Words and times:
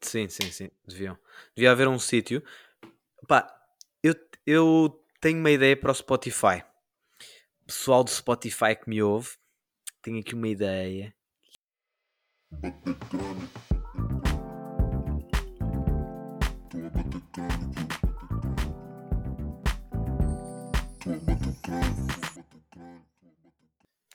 Sim, 0.00 0.28
sim, 0.28 0.50
sim, 0.50 0.70
deviam. 0.86 1.18
Devia 1.54 1.72
haver 1.72 1.88
um 1.88 1.98
sítio. 1.98 2.42
Pá, 3.28 3.46
eu, 4.02 4.14
eu 4.46 5.04
tenho 5.20 5.38
uma 5.38 5.50
ideia 5.50 5.76
para 5.76 5.90
o 5.90 5.94
Spotify. 5.94 6.64
Pessoal 7.66 8.02
do 8.02 8.10
Spotify 8.10 8.74
que 8.76 8.88
me 8.88 9.02
ouve, 9.02 9.36
tenho 10.00 10.20
aqui 10.20 10.34
uma 10.34 10.48
ideia. 10.48 11.14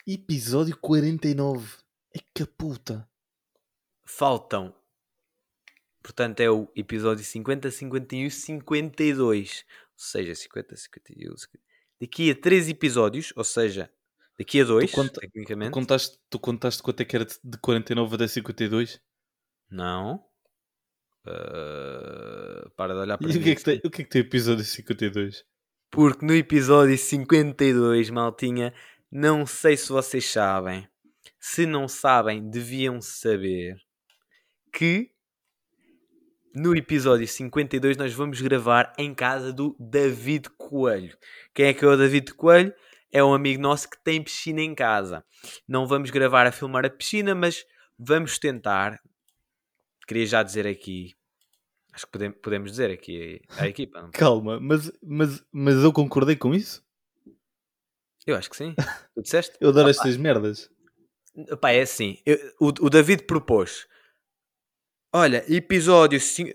Episódio 0.08 0.76
49. 0.78 1.78
É 2.16 2.20
que 2.34 2.46
puta. 2.46 3.08
Faltam. 4.04 4.81
Portanto, 6.04 6.40
é 6.40 6.50
o 6.50 6.72
episódio 6.76 7.24
50, 7.24 7.70
51 7.72 8.26
e 8.28 8.32
52. 8.32 9.66
Ou 9.94 9.94
seja, 9.96 10.34
50, 10.36 10.76
51. 10.76 11.38
50. 11.38 11.64
Daqui 12.00 12.32
a 12.32 12.36
3 12.36 12.70
episódios, 12.70 13.32
ou 13.36 13.44
seja, 13.44 13.92
daqui 14.38 14.60
a 14.62 14.64
2, 14.66 14.92
conta- 14.92 15.22
tecnicamente. 15.22 15.70
Tu 15.72 15.74
contaste, 15.74 16.20
tu 16.30 16.40
contaste 16.40 16.82
quanto 16.82 17.02
é 17.02 17.06
que 17.06 17.16
era 17.16 17.26
de- 17.26 17.38
de 17.44 17.58
49 17.60 18.16
até 18.16 18.28
52? 18.28 19.00
Não. 19.70 20.24
Ah, 21.26 22.70
para 22.76 22.94
de 22.96 23.00
olhar 23.00 23.18
para 23.18 23.28
E 23.28 23.32
o 23.32 23.36
mim 23.36 23.44
que, 23.44 23.50
é 23.52 23.56
que 23.56 23.64
tem, 23.64 23.82
o 23.86 23.90
que 23.92 24.02
é 24.02 24.06
que 24.06 24.10
tem 24.10 24.22
o 24.22 24.26
episódio 24.26 24.64
52? 24.66 25.46
Porque 25.92 26.26
no 26.26 26.34
episódio 26.34 26.98
52, 26.98 28.10
maltinha, 28.10 28.74
não 29.12 29.46
sei 29.46 29.78
se 29.78 29.90
vocês 29.90 30.26
sabem. 30.26 30.88
Se 31.40 31.66
não 31.66 31.88
sabem, 31.88 32.50
deviam 32.50 33.02
saber 33.02 33.76
que 34.74 35.12
no 36.54 36.76
episódio 36.76 37.28
52 37.28 37.98
nós 37.98 38.14
vamos 38.14 38.42
gravar 38.42 38.94
em 38.98 39.14
casa 39.14 39.52
do 39.54 39.76
David 39.80 40.50
Coelho. 40.58 41.18
Quem 41.54 41.68
é 41.68 41.74
que 41.74 41.84
é 41.84 41.88
o 41.88 41.98
David 41.98 42.34
Coelho? 42.34 42.74
É 43.12 43.24
um 43.24 43.34
amigo 43.34 43.62
nosso 43.62 43.90
que 43.90 44.02
tem 44.04 44.24
piscina 44.24 44.62
em 44.62 44.74
casa. 44.74 45.24
Não 45.68 45.86
vamos 45.86 46.10
gravar 46.10 46.48
a 46.48 46.52
filmar 46.52 46.86
a 46.86 46.90
piscina, 46.90 47.36
mas 47.36 47.66
vamos 48.00 48.38
tentar. 48.40 49.00
Queria 50.08 50.26
já 50.26 50.44
dizer 50.44 50.66
aqui. 50.66 51.14
Acho 51.94 52.06
que 52.06 52.12
podemos, 52.14 52.38
podemos 52.42 52.72
dizer 52.72 52.90
aqui 52.90 53.42
à 53.58 53.68
equipa. 53.68 54.02
não? 54.02 54.12
Calma, 54.16 54.60
mas, 54.62 54.92
mas, 55.04 55.44
mas 55.52 55.76
eu 55.84 55.92
concordei 55.92 56.36
com 56.38 56.56
isso? 56.56 56.82
Eu 58.26 58.36
acho 58.36 58.50
que 58.50 58.56
sim. 58.56 58.74
Tu 59.16 59.22
disseste? 59.24 59.58
Eu 59.60 59.70
adoro 59.70 59.90
estas 59.90 60.16
merdas. 60.16 60.70
Pá, 61.60 61.72
é 61.72 61.82
assim. 61.82 62.18
eu- 62.26 62.38
o, 62.60 62.68
o 62.68 62.90
David 62.90 63.24
propôs. 63.24 63.88
Olha, 65.14 65.44
episódio 65.54 66.20
cin- 66.20 66.54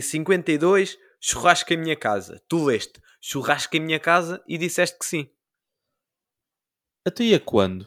52, 0.00 0.96
churrasco 1.20 1.72
em 1.72 1.76
minha 1.76 1.96
casa. 1.96 2.42
Tu 2.48 2.64
leste 2.64 3.00
churrasco 3.20 3.76
em 3.76 3.80
minha 3.80 4.00
casa 4.00 4.42
e 4.48 4.56
disseste 4.56 4.98
que 4.98 5.04
sim. 5.04 5.28
Até 7.06 7.24
ia 7.24 7.40
quando? 7.40 7.86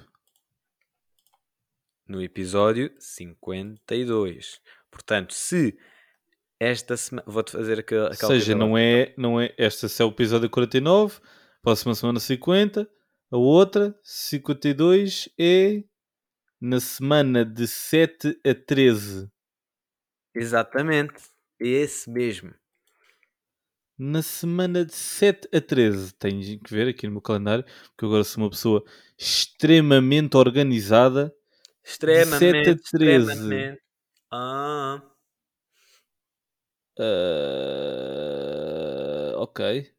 No 2.08 2.22
episódio 2.22 2.94
52. 3.00 4.62
Portanto, 4.92 5.34
se 5.34 5.78
esta 6.60 6.96
semana. 6.96 7.24
Vou-te 7.28 7.52
fazer 7.52 7.80
aquela. 7.80 8.10
Ou 8.10 8.14
seja, 8.16 8.54
não 8.56 8.78
é, 8.78 9.14
não 9.18 9.40
é. 9.42 9.54
Esta 9.58 9.88
é 9.88 10.06
o 10.06 10.10
episódio 10.10 10.50
49, 10.50 11.20
próxima 11.62 11.96
semana 11.96 12.20
50, 12.20 12.88
a 13.32 13.38
outra 13.38 13.98
52 14.04 15.30
é 15.40 15.84
na 16.62 16.80
semana 16.80 17.44
de 17.44 17.68
7 17.68 18.40
a 18.46 18.54
13. 18.54 19.32
Exatamente. 20.36 21.14
É 21.60 21.68
esse 21.68 22.10
mesmo. 22.10 22.54
Na 23.98 24.22
semana 24.24 24.84
de 24.84 24.94
7 24.94 25.48
a 25.54 25.62
13, 25.62 26.14
tens 26.16 26.46
que 26.62 26.74
ver 26.74 26.88
aqui 26.88 27.06
no 27.06 27.14
meu 27.14 27.22
calendário, 27.22 27.64
porque 27.64 28.06
agora 28.06 28.24
sou 28.24 28.44
uma 28.44 28.50
pessoa 28.50 28.84
extremamente 29.18 30.36
organizada. 30.36 31.34
Extremamente. 31.84 32.66
7 32.66 32.70
a 32.70 32.76
13. 32.98 33.32
Extremamente. 33.32 33.82
Ah. 34.32 35.02
Ah, 37.00 37.04
ok. 39.38 39.94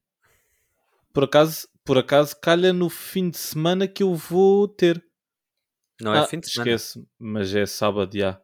Por 1.13 1.25
acaso, 1.25 1.69
por 1.85 1.99
acaso, 1.99 2.37
calha 2.41 2.73
no 2.73 2.91
fim 2.91 3.31
de 3.31 3.39
semana 3.39 3.87
que 3.87 4.03
eu 4.03 4.15
vou 4.15 4.67
ter. 4.67 5.05
Não 6.01 6.13
é 6.13 6.19
ah, 6.19 6.27
fim 6.27 6.41
de 6.41 6.51
semana. 6.51 6.73
esquece, 6.73 7.07
mas 7.19 7.55
é 7.55 7.65
sábado 7.65 8.19
já. 8.19 8.41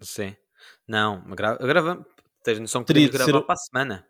Sim. 0.00 0.36
Não, 0.86 1.22
gra 1.34 1.56
gravamos. 1.56 2.06
Tens 2.42 2.58
noção 2.60 2.82
que 2.82 2.88
Teria 2.88 3.08
podemos 3.08 3.26
de 3.26 3.32
gravar 3.32 3.40
ser- 3.40 3.46
para 3.46 3.54
a 3.54 3.56
semana. 3.56 4.06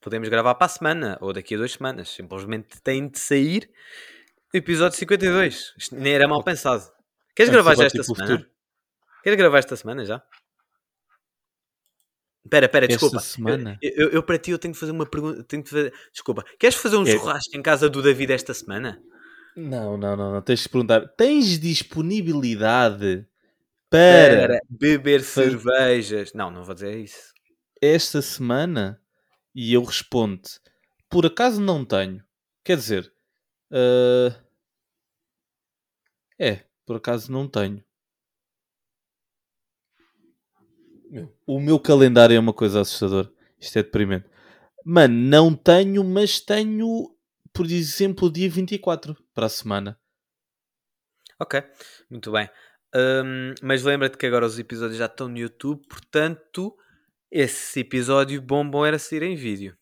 Podemos 0.00 0.28
gravar 0.28 0.54
para 0.54 0.66
a 0.66 0.68
semana 0.68 1.18
ou 1.20 1.32
daqui 1.32 1.54
a 1.54 1.58
duas 1.58 1.72
semanas. 1.72 2.08
Simplesmente 2.10 2.80
tem 2.82 3.08
de 3.08 3.18
sair 3.18 3.68
episódio 4.54 4.96
52. 4.96 5.74
Isto 5.76 5.96
nem 5.96 6.12
era 6.12 6.28
mal 6.28 6.44
pensado. 6.44 6.82
Queres 7.34 7.48
Antes 7.50 7.52
gravar 7.52 7.70
já 7.72 7.84
bater 7.84 7.86
esta 7.86 7.98
pelo 8.04 8.16
semana? 8.16 8.36
futuro. 8.38 8.50
Queres 9.24 9.36
gravar 9.38 9.58
esta 9.58 9.76
semana 9.76 10.04
já? 10.04 10.22
Espera, 12.44 12.66
espera, 12.66 12.84
Esta 12.86 12.94
desculpa. 12.98 13.18
semana? 13.20 13.78
Eu, 13.82 13.90
eu, 13.96 14.08
eu 14.10 14.22
para 14.22 14.38
ti 14.38 14.52
eu 14.52 14.58
tenho 14.58 14.72
que 14.72 14.78
fazer 14.78 14.92
uma 14.92 15.04
pergunta. 15.06 15.42
Tenho 15.42 15.64
que 15.64 15.70
fazer... 15.70 15.92
Desculpa. 16.12 16.44
Queres 16.60 16.76
fazer 16.76 16.96
um 16.96 17.02
É. 17.02 17.10
churrasco 17.10 17.56
em 17.56 17.62
casa 17.62 17.90
do 17.90 18.00
David 18.00 18.32
esta 18.32 18.54
semana? 18.54 19.02
Não, 19.56 19.96
não, 19.96 20.16
não, 20.16 20.32
não. 20.34 20.42
Tens 20.42 20.60
de 20.60 20.68
perguntar. 20.68 21.08
Tens 21.16 21.58
disponibilidade 21.58 23.26
para 23.90 24.48
Para 24.48 24.60
beber 24.68 25.22
cervejas. 25.22 26.32
Não, 26.32 26.50
não 26.50 26.64
vou 26.64 26.74
dizer 26.74 26.98
isso. 26.98 27.32
esta 27.80 28.20
semana? 28.22 29.00
E 29.54 29.72
eu 29.72 29.82
respondo 29.82 30.42
por 31.08 31.24
acaso 31.26 31.60
não 31.60 31.84
tenho. 31.84 32.22
Quer 32.64 32.76
dizer, 32.76 33.12
ah, 33.72 34.34
é, 36.38 36.64
por 36.86 36.96
acaso 36.96 37.30
não 37.30 37.46
tenho. 37.48 37.84
O 41.46 41.60
meu 41.60 41.78
calendário 41.78 42.36
é 42.36 42.38
uma 42.38 42.52
coisa 42.52 42.80
assustadora. 42.80 43.30
Isto 43.58 43.78
é 43.78 43.82
deprimente. 43.82 44.26
Mano, 44.84 45.14
não 45.14 45.54
tenho, 45.54 46.04
mas 46.04 46.40
tenho, 46.40 47.14
por 47.52 47.66
exemplo, 47.66 48.28
o 48.28 48.32
dia 48.32 48.48
24 48.50 49.16
para 49.34 49.46
a 49.46 49.50
semana. 49.50 49.98
Ok, 51.38 51.62
muito 52.10 52.30
bem. 52.32 52.48
Hum, 52.94 53.54
mas 53.62 53.82
lembra-te 53.82 54.16
que 54.16 54.26
agora 54.26 54.46
os 54.46 54.58
episódios 54.58 54.98
já 54.98 55.06
estão 55.06 55.28
no 55.28 55.38
YouTube, 55.38 55.86
portanto, 55.88 56.76
esse 57.30 57.80
episódio 57.80 58.40
bom 58.40 58.68
bom 58.68 58.84
era 58.86 58.98
sair 58.98 59.22
em 59.22 59.36
vídeo. 59.36 59.76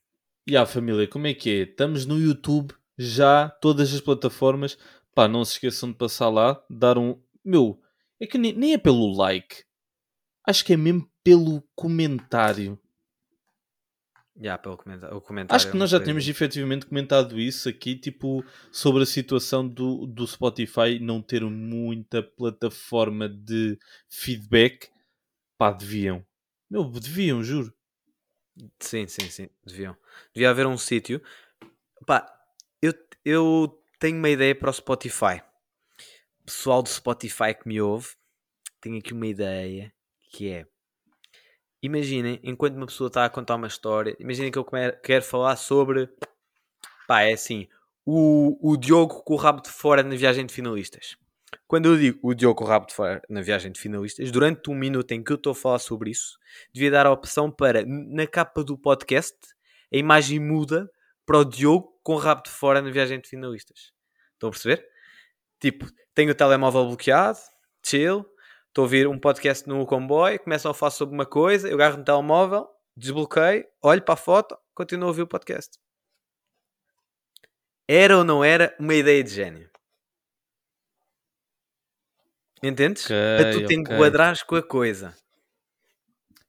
E 0.46 0.56
a 0.56 0.66
família, 0.66 1.06
como 1.08 1.26
é 1.26 1.34
que 1.34 1.50
é? 1.50 1.62
Estamos 1.62 2.04
no 2.04 2.18
YouTube 2.18 2.74
já, 2.98 3.48
todas 3.48 3.94
as 3.94 4.00
plataformas. 4.00 4.76
Pá, 5.14 5.28
não 5.28 5.44
se 5.44 5.52
esqueçam 5.52 5.90
de 5.90 5.96
passar 5.96 6.28
lá, 6.28 6.62
dar 6.68 6.98
um. 6.98 7.18
Meu, 7.44 7.80
é 8.20 8.26
que 8.26 8.36
nem, 8.36 8.52
nem 8.52 8.72
é 8.74 8.78
pelo 8.78 9.16
like. 9.16 9.64
Acho 10.46 10.64
que 10.64 10.72
é 10.72 10.76
mesmo 10.76 11.08
pelo 11.22 11.62
comentário. 11.74 12.78
Já, 14.40 14.58
pelo 14.58 14.76
comentário. 14.76 15.16
O 15.16 15.20
comentário 15.20 15.56
Acho 15.56 15.70
que 15.70 15.76
é 15.76 15.78
nós 15.78 15.90
já 15.90 16.00
temos 16.00 16.26
efetivamente 16.28 16.86
comentado 16.86 17.38
isso 17.38 17.68
aqui, 17.68 17.94
tipo, 17.94 18.44
sobre 18.72 19.04
a 19.04 19.06
situação 19.06 19.66
do, 19.66 20.06
do 20.06 20.26
Spotify 20.26 20.98
não 21.00 21.22
ter 21.22 21.44
muita 21.44 22.22
plataforma 22.22 23.28
de 23.28 23.78
feedback. 24.08 24.90
Pá, 25.56 25.70
deviam. 25.70 26.26
Meu, 26.68 26.84
deviam, 26.84 27.44
juro. 27.44 27.72
Sim, 28.80 29.06
sim, 29.06 29.28
sim, 29.30 29.48
deviam. 29.64 29.96
Devia 30.32 30.50
haver 30.50 30.66
um 30.66 30.76
sítio. 30.76 31.22
Pá, 32.04 32.26
eu, 32.82 32.92
eu 33.24 33.82
tenho 34.00 34.18
uma 34.18 34.30
ideia 34.30 34.54
para 34.54 34.70
o 34.70 34.72
Spotify. 34.72 35.42
Pessoal 36.44 36.82
do 36.82 36.88
Spotify 36.88 37.54
que 37.54 37.68
me 37.68 37.80
ouve, 37.80 38.08
tenho 38.80 38.98
aqui 38.98 39.12
uma 39.12 39.26
ideia 39.26 39.92
que 40.30 40.50
é. 40.50 40.66
Imaginem, 41.84 42.40
enquanto 42.42 42.76
uma 42.76 42.86
pessoa 42.86 43.08
está 43.08 43.26
a 43.26 43.28
contar 43.28 43.56
uma 43.56 43.66
história, 43.66 44.16
imaginem 44.18 44.50
que 44.50 44.56
eu 44.56 44.66
quero 45.02 45.22
falar 45.22 45.54
sobre. 45.56 46.08
Pá, 47.06 47.24
é 47.24 47.34
assim. 47.34 47.68
O, 48.06 48.56
o 48.62 48.74
Diogo 48.78 49.22
com 49.22 49.34
o 49.34 49.36
rabo 49.36 49.60
de 49.60 49.68
fora 49.68 50.02
na 50.02 50.16
viagem 50.16 50.46
de 50.46 50.54
finalistas. 50.54 51.14
Quando 51.66 51.90
eu 51.90 51.98
digo 51.98 52.18
o 52.22 52.32
Diogo 52.32 52.54
com 52.54 52.64
o 52.64 52.66
rabo 52.66 52.86
de 52.86 52.94
fora 52.94 53.20
na 53.28 53.42
viagem 53.42 53.70
de 53.70 53.78
finalistas, 53.78 54.30
durante 54.30 54.70
um 54.70 54.74
minuto 54.74 55.12
em 55.12 55.22
que 55.22 55.30
eu 55.30 55.36
estou 55.36 55.50
a 55.50 55.54
falar 55.54 55.78
sobre 55.78 56.10
isso, 56.10 56.38
devia 56.72 56.90
dar 56.90 57.04
a 57.04 57.12
opção 57.12 57.50
para, 57.50 57.84
na 57.84 58.26
capa 58.26 58.64
do 58.64 58.78
podcast, 58.78 59.36
a 59.92 59.96
imagem 59.98 60.40
muda 60.40 60.90
para 61.26 61.36
o 61.36 61.44
Diogo 61.44 62.00
com 62.02 62.14
o 62.14 62.18
rabo 62.18 62.44
de 62.44 62.50
fora 62.50 62.80
na 62.80 62.90
viagem 62.90 63.20
de 63.20 63.28
finalistas. 63.28 63.92
Estão 64.32 64.48
a 64.48 64.52
perceber? 64.52 64.88
Tipo, 65.60 65.86
tenho 66.14 66.30
o 66.30 66.34
telemóvel 66.34 66.86
bloqueado, 66.86 67.40
chill, 67.84 68.24
estou 68.74 68.82
a 68.82 68.86
ouvir 68.86 69.06
um 69.06 69.16
podcast 69.16 69.68
no 69.68 69.86
comboio, 69.86 70.40
começam 70.40 70.68
a 70.68 70.74
falar 70.74 70.90
sobre 70.90 71.14
uma 71.14 71.24
coisa, 71.24 71.68
eu 71.68 71.76
agarro 71.76 71.98
no 71.98 72.04
telemóvel, 72.04 72.68
desbloqueio, 72.96 73.64
olho 73.80 74.02
para 74.02 74.14
a 74.14 74.16
foto, 74.16 74.58
continuo 74.74 75.04
a 75.04 75.08
ouvir 75.10 75.22
o 75.22 75.28
podcast. 75.28 75.78
Era 77.86 78.18
ou 78.18 78.24
não 78.24 78.42
era 78.42 78.74
uma 78.80 78.92
ideia 78.92 79.22
de 79.22 79.30
gênio? 79.30 79.70
Entendes? 82.60 83.04
Ok, 83.04 83.14
para 83.14 83.52
tu 83.52 83.58
te 83.58 83.64
ok. 83.64 83.76
enquadrares 83.76 84.42
com 84.42 84.56
a 84.56 84.62
coisa. 84.62 85.16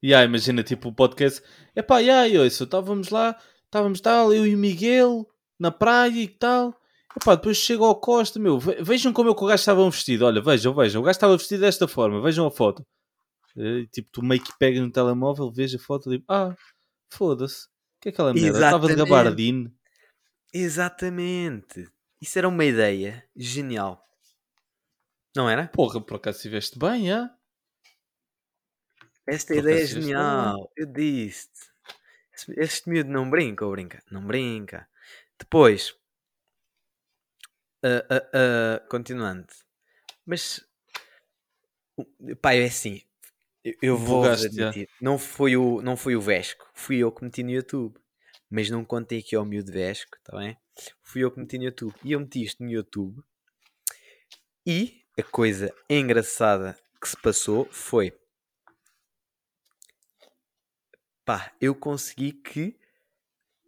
Yeah, 0.03 0.25
imagina, 0.25 0.63
tipo, 0.63 0.89
o 0.89 0.93
podcast. 0.93 1.43
Epá, 1.75 1.99
yeah, 1.99 2.27
eu, 2.27 2.43
isso, 2.43 2.63
estávamos 2.63 3.09
lá, 3.09 3.39
estávamos 3.65 4.01
tal, 4.01 4.33
eu 4.33 4.47
e 4.47 4.55
o 4.55 4.57
Miguel, 4.57 5.29
na 5.59 5.69
praia 5.69 6.21
e 6.21 6.27
tal. 6.27 6.75
Epá, 7.21 7.35
depois 7.35 7.57
chega 7.57 7.83
ao 7.83 7.99
Costa, 7.99 8.39
meu, 8.39 8.59
ve- 8.59 8.81
vejam 8.83 9.13
como 9.13 9.29
é 9.29 9.33
que 9.35 9.43
o 9.43 9.47
gajo 9.47 9.59
estava 9.61 9.89
vestido. 9.89 10.25
Olha, 10.25 10.41
vejam, 10.41 10.73
vejam, 10.73 11.01
o 11.01 11.05
gajo 11.05 11.15
estava 11.15 11.37
vestido 11.37 11.61
desta 11.61 11.87
forma, 11.87 12.21
vejam 12.21 12.45
a 12.45 12.51
foto. 12.51 12.85
E, 13.55 13.87
tipo, 13.87 14.09
tu 14.11 14.21
meio 14.23 14.43
que 14.43 14.51
pegas 14.59 14.81
no 14.81 14.91
telemóvel, 14.91 15.49
vês 15.51 15.73
a 15.73 15.79
foto 15.79 16.13
e 16.13 16.19
tipo, 16.19 16.31
ah, 16.31 16.53
foda-se, 17.09 17.67
o 17.67 17.69
que 18.01 18.09
é 18.09 18.11
aquela 18.11 18.33
merda? 18.33 18.59
Estava 18.59 18.87
de 18.87 18.95
gabardine. 18.95 19.73
Exatamente. 20.53 21.89
Isso 22.21 22.37
era 22.37 22.47
uma 22.49 22.65
ideia 22.65 23.23
genial. 23.35 24.03
Não 25.35 25.49
era? 25.49 25.67
Porra, 25.67 26.01
por 26.01 26.15
acaso 26.15 26.37
estiveste 26.37 26.77
bem, 26.77 27.11
ah? 27.11 27.29
Esta 29.27 29.53
Por 29.53 29.59
ideia 29.61 29.83
é 29.83 29.87
genial. 29.87 30.71
Eu 30.75 30.85
disse-te. 30.85 31.71
Este 32.57 32.89
miúdo 32.89 33.09
não 33.09 33.29
brinca 33.29 33.65
ou 33.65 33.71
brinca? 33.71 34.03
Não 34.11 34.25
brinca. 34.25 34.87
Depois, 35.39 35.95
ah, 38.09 38.29
ah, 38.33 38.87
continuando. 38.89 39.47
Mas, 40.25 40.65
pá, 42.41 42.53
é 42.53 42.65
assim. 42.65 43.01
Eu, 43.63 43.73
eu 43.81 43.97
vou 43.97 44.25
admitir. 44.25 44.89
Não 45.01 45.17
foi, 45.17 45.57
o, 45.57 45.81
não 45.81 45.97
foi 45.97 46.15
o 46.15 46.21
Vesco. 46.21 46.69
Fui 46.73 46.97
eu 46.97 47.11
que 47.11 47.23
meti 47.23 47.43
no 47.43 47.51
YouTube. 47.51 47.99
Mas 48.49 48.69
não 48.69 48.85
contei 48.85 49.19
aqui 49.19 49.35
ao 49.35 49.45
miúdo 49.45 49.71
Vesco, 49.71 50.17
tá 50.23 50.37
bem? 50.37 50.57
Fui 51.01 51.23
eu 51.23 51.31
que 51.31 51.39
meti 51.39 51.57
no 51.57 51.65
YouTube. 51.65 51.95
E 52.03 52.11
eu 52.11 52.19
meti 52.19 52.43
isto 52.43 52.63
no 52.63 52.69
YouTube. 52.69 53.23
E 54.65 55.03
a 55.17 55.23
coisa 55.23 55.73
engraçada 55.89 56.77
que 57.01 57.09
se 57.09 57.17
passou 57.17 57.67
foi 57.71 58.13
pá, 61.23 61.51
eu 61.59 61.73
consegui 61.73 62.31
que 62.31 62.79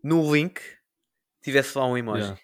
no 0.03 0.33
link 0.33 0.61
tivesse 1.41 1.77
lá 1.77 1.85
um 1.85 1.97
emoji. 1.97 2.21
Yeah. 2.21 2.41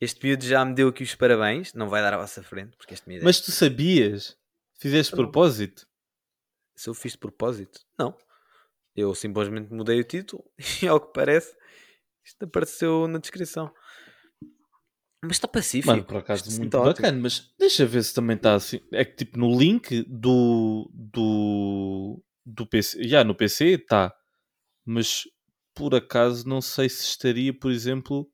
Este 0.00 0.24
miúdo 0.26 0.44
já 0.44 0.64
me 0.64 0.74
deu 0.74 0.88
aqui 0.88 1.02
os 1.02 1.14
parabéns, 1.14 1.72
não 1.74 1.88
vai 1.88 2.02
dar 2.02 2.14
à 2.14 2.18
vossa 2.18 2.42
frente, 2.42 2.76
porque 2.76 2.94
este 2.94 3.08
miúdo 3.08 3.22
é- 3.22 3.24
Mas 3.24 3.40
tu 3.40 3.50
sabias? 3.52 4.36
Fizeste 4.78 5.12
Não. 5.12 5.18
propósito? 5.24 5.86
se 6.76 6.90
eu 6.90 6.94
fiz 6.94 7.12
de 7.12 7.18
propósito, 7.18 7.80
não. 7.96 8.16
Eu 8.96 9.14
simplesmente 9.14 9.72
mudei 9.72 10.00
o 10.00 10.04
título 10.04 10.44
e 10.82 10.88
ao 10.88 11.00
que 11.00 11.12
parece, 11.12 11.56
isto 12.24 12.44
apareceu 12.44 13.06
na 13.06 13.18
descrição. 13.20 13.72
Mas 15.22 15.36
está 15.36 15.46
pacífico. 15.48 15.86
Mano, 15.86 16.04
por 16.04 16.16
acaso, 16.18 16.42
Isto 16.48 16.58
muito 16.58 16.76
está 16.76 16.80
ótimo. 16.80 16.94
bacana, 17.02 17.18
mas 17.22 17.54
deixa 17.58 17.86
ver 17.86 18.02
se 18.02 18.12
também 18.12 18.36
está 18.36 18.54
assim. 18.56 18.80
É 18.92 19.04
que 19.04 19.14
tipo 19.24 19.38
no 19.38 19.56
link 19.58 20.02
do. 20.08 20.90
do. 20.92 22.22
do 22.44 22.66
PC. 22.66 23.04
Já 23.08 23.24
no 23.24 23.34
PC 23.34 23.66
está. 23.74 24.14
Mas 24.84 25.22
por 25.74 25.94
acaso 25.94 26.46
não 26.46 26.60
sei 26.60 26.88
se 26.90 27.04
estaria, 27.04 27.56
por 27.58 27.70
exemplo. 27.70 28.28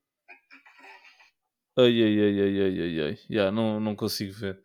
Ai 1.81 2.03
ai 2.03 2.21
ai 2.21 2.41
ai 2.41 2.61
ai 2.61 2.81
ai 2.81 3.01
ai. 3.01 3.19
Já, 3.29 3.51
não, 3.51 3.81
não 3.81 3.97
consigo 3.97 4.33
ver. 4.33 4.63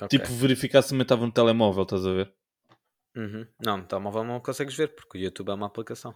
Ok. 0.00 0.08
Tipo, 0.08 0.32
verificar 0.34 0.82
se 0.82 0.90
também 0.90 1.02
estava 1.02 1.24
no 1.24 1.32
telemóvel, 1.32 1.84
estás 1.84 2.06
a 2.06 2.12
ver? 2.12 2.32
Uhum. 3.16 3.46
Não, 3.64 3.76
no 3.78 3.84
telemóvel 3.84 4.24
não 4.24 4.40
consegues 4.40 4.74
ver, 4.74 4.88
porque 4.94 5.18
o 5.18 5.20
YouTube 5.20 5.50
é 5.50 5.54
uma 5.54 5.66
aplicação. 5.66 6.14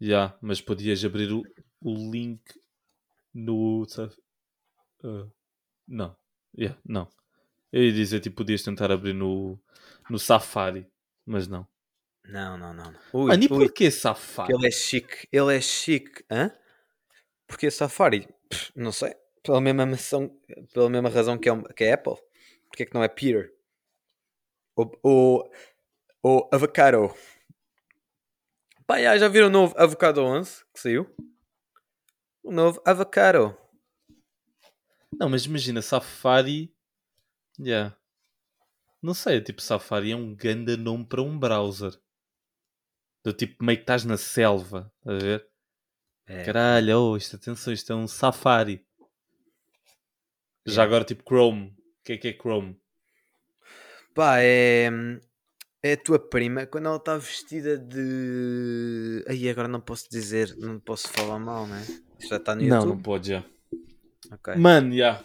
Já, 0.00 0.36
mas 0.40 0.60
podias 0.60 1.04
abrir 1.04 1.30
o, 1.32 1.42
o 1.82 2.10
link 2.10 2.42
no. 3.34 3.86
Ah, 5.04 5.26
não. 5.86 6.16
Yeah, 6.56 6.78
não. 6.84 7.08
Eu 7.72 7.84
ia 7.84 7.92
dizer, 7.92 8.20
tipo, 8.20 8.36
podias 8.36 8.62
tentar 8.62 8.90
abrir 8.90 9.12
no, 9.12 9.58
no 10.08 10.18
Safari, 10.18 10.86
mas 11.24 11.46
não. 11.46 11.68
Não, 12.24 12.56
não, 12.56 12.72
não. 12.74 12.94
Ui, 13.12 13.28
Mano, 13.28 13.44
e 13.44 13.48
porquê 13.48 13.90
Safari? 13.90 14.52
ele 14.52 14.66
é 14.66 14.70
chique. 14.70 15.28
Ele 15.30 15.56
é 15.56 15.60
chique. 15.60 16.24
Hã? 16.30 16.50
Porque 17.46 17.70
Safari? 17.70 18.28
Pff, 18.48 18.72
não 18.74 18.92
sei. 18.92 19.14
Pela 19.42 19.60
mesma, 19.60 19.86
mação, 19.86 20.30
pela 20.72 20.90
mesma 20.90 21.08
razão 21.08 21.38
que 21.38 21.48
é, 21.48 21.62
que 21.74 21.84
é 21.84 21.92
Apple. 21.94 22.16
Porque 22.68 22.82
é 22.82 22.86
que 22.86 22.94
não 22.94 23.02
é 23.02 23.08
Peter? 23.08 23.52
Ou, 24.76 24.98
ou, 25.02 25.50
ou 26.22 26.48
Avocado. 26.52 27.14
Pá, 28.86 29.00
já, 29.00 29.16
já 29.18 29.28
viram 29.28 29.46
o 29.46 29.50
novo 29.50 29.74
Avocado 29.76 30.22
11 30.22 30.64
que 30.72 30.80
saiu? 30.80 31.14
O 32.42 32.52
novo 32.52 32.82
Avocado. 32.84 33.56
Não, 35.12 35.28
mas 35.28 35.44
imagina, 35.44 35.82
Safari. 35.82 36.74
Yeah. 37.58 37.96
Não 39.02 39.14
sei, 39.14 39.40
tipo, 39.40 39.60
Safari 39.62 40.12
é 40.12 40.16
um 40.16 40.34
ganda 40.34 40.76
nome 40.76 41.04
para 41.06 41.22
um 41.22 41.38
browser. 41.38 41.92
Do 43.24 43.32
tipo, 43.32 43.62
meio 43.62 43.78
que 43.78 43.82
estás 43.82 44.04
na 44.04 44.16
selva, 44.16 44.92
a 45.04 45.12
ver? 45.12 45.46
É. 46.26 46.44
Caralho, 46.44 46.98
oh, 46.98 47.16
isto, 47.16 47.36
atenção, 47.36 47.72
isto 47.72 47.92
é 47.92 47.96
um 47.96 48.06
Safari. 48.06 48.86
Já 50.66 50.82
Yeah. 50.82 50.84
agora, 50.84 51.04
tipo, 51.04 51.22
Chrome. 51.26 51.68
O 51.68 52.04
que 52.04 52.12
é 52.12 52.16
que 52.18 52.28
é 52.28 52.32
Chrome? 52.32 52.76
Pá, 54.14 54.36
é. 54.40 54.88
É 55.82 55.92
a 55.94 55.96
tua 55.96 56.18
prima 56.18 56.66
quando 56.66 56.86
ela 56.88 56.96
está 56.96 57.16
vestida 57.16 57.78
de. 57.78 59.24
Aí 59.26 59.48
agora 59.48 59.66
não 59.66 59.80
posso 59.80 60.10
dizer, 60.10 60.54
não 60.58 60.78
posso 60.78 61.08
falar 61.08 61.38
mal, 61.38 61.66
né? 61.66 61.82
Já 62.28 62.36
está 62.36 62.54
no 62.54 62.60
Não, 62.62 62.76
YouTube. 62.76 62.88
não 62.90 63.02
pode 63.02 63.28
já. 63.30 63.44
Ok. 64.30 64.54
Mano, 64.56 64.94
já. 64.94 65.24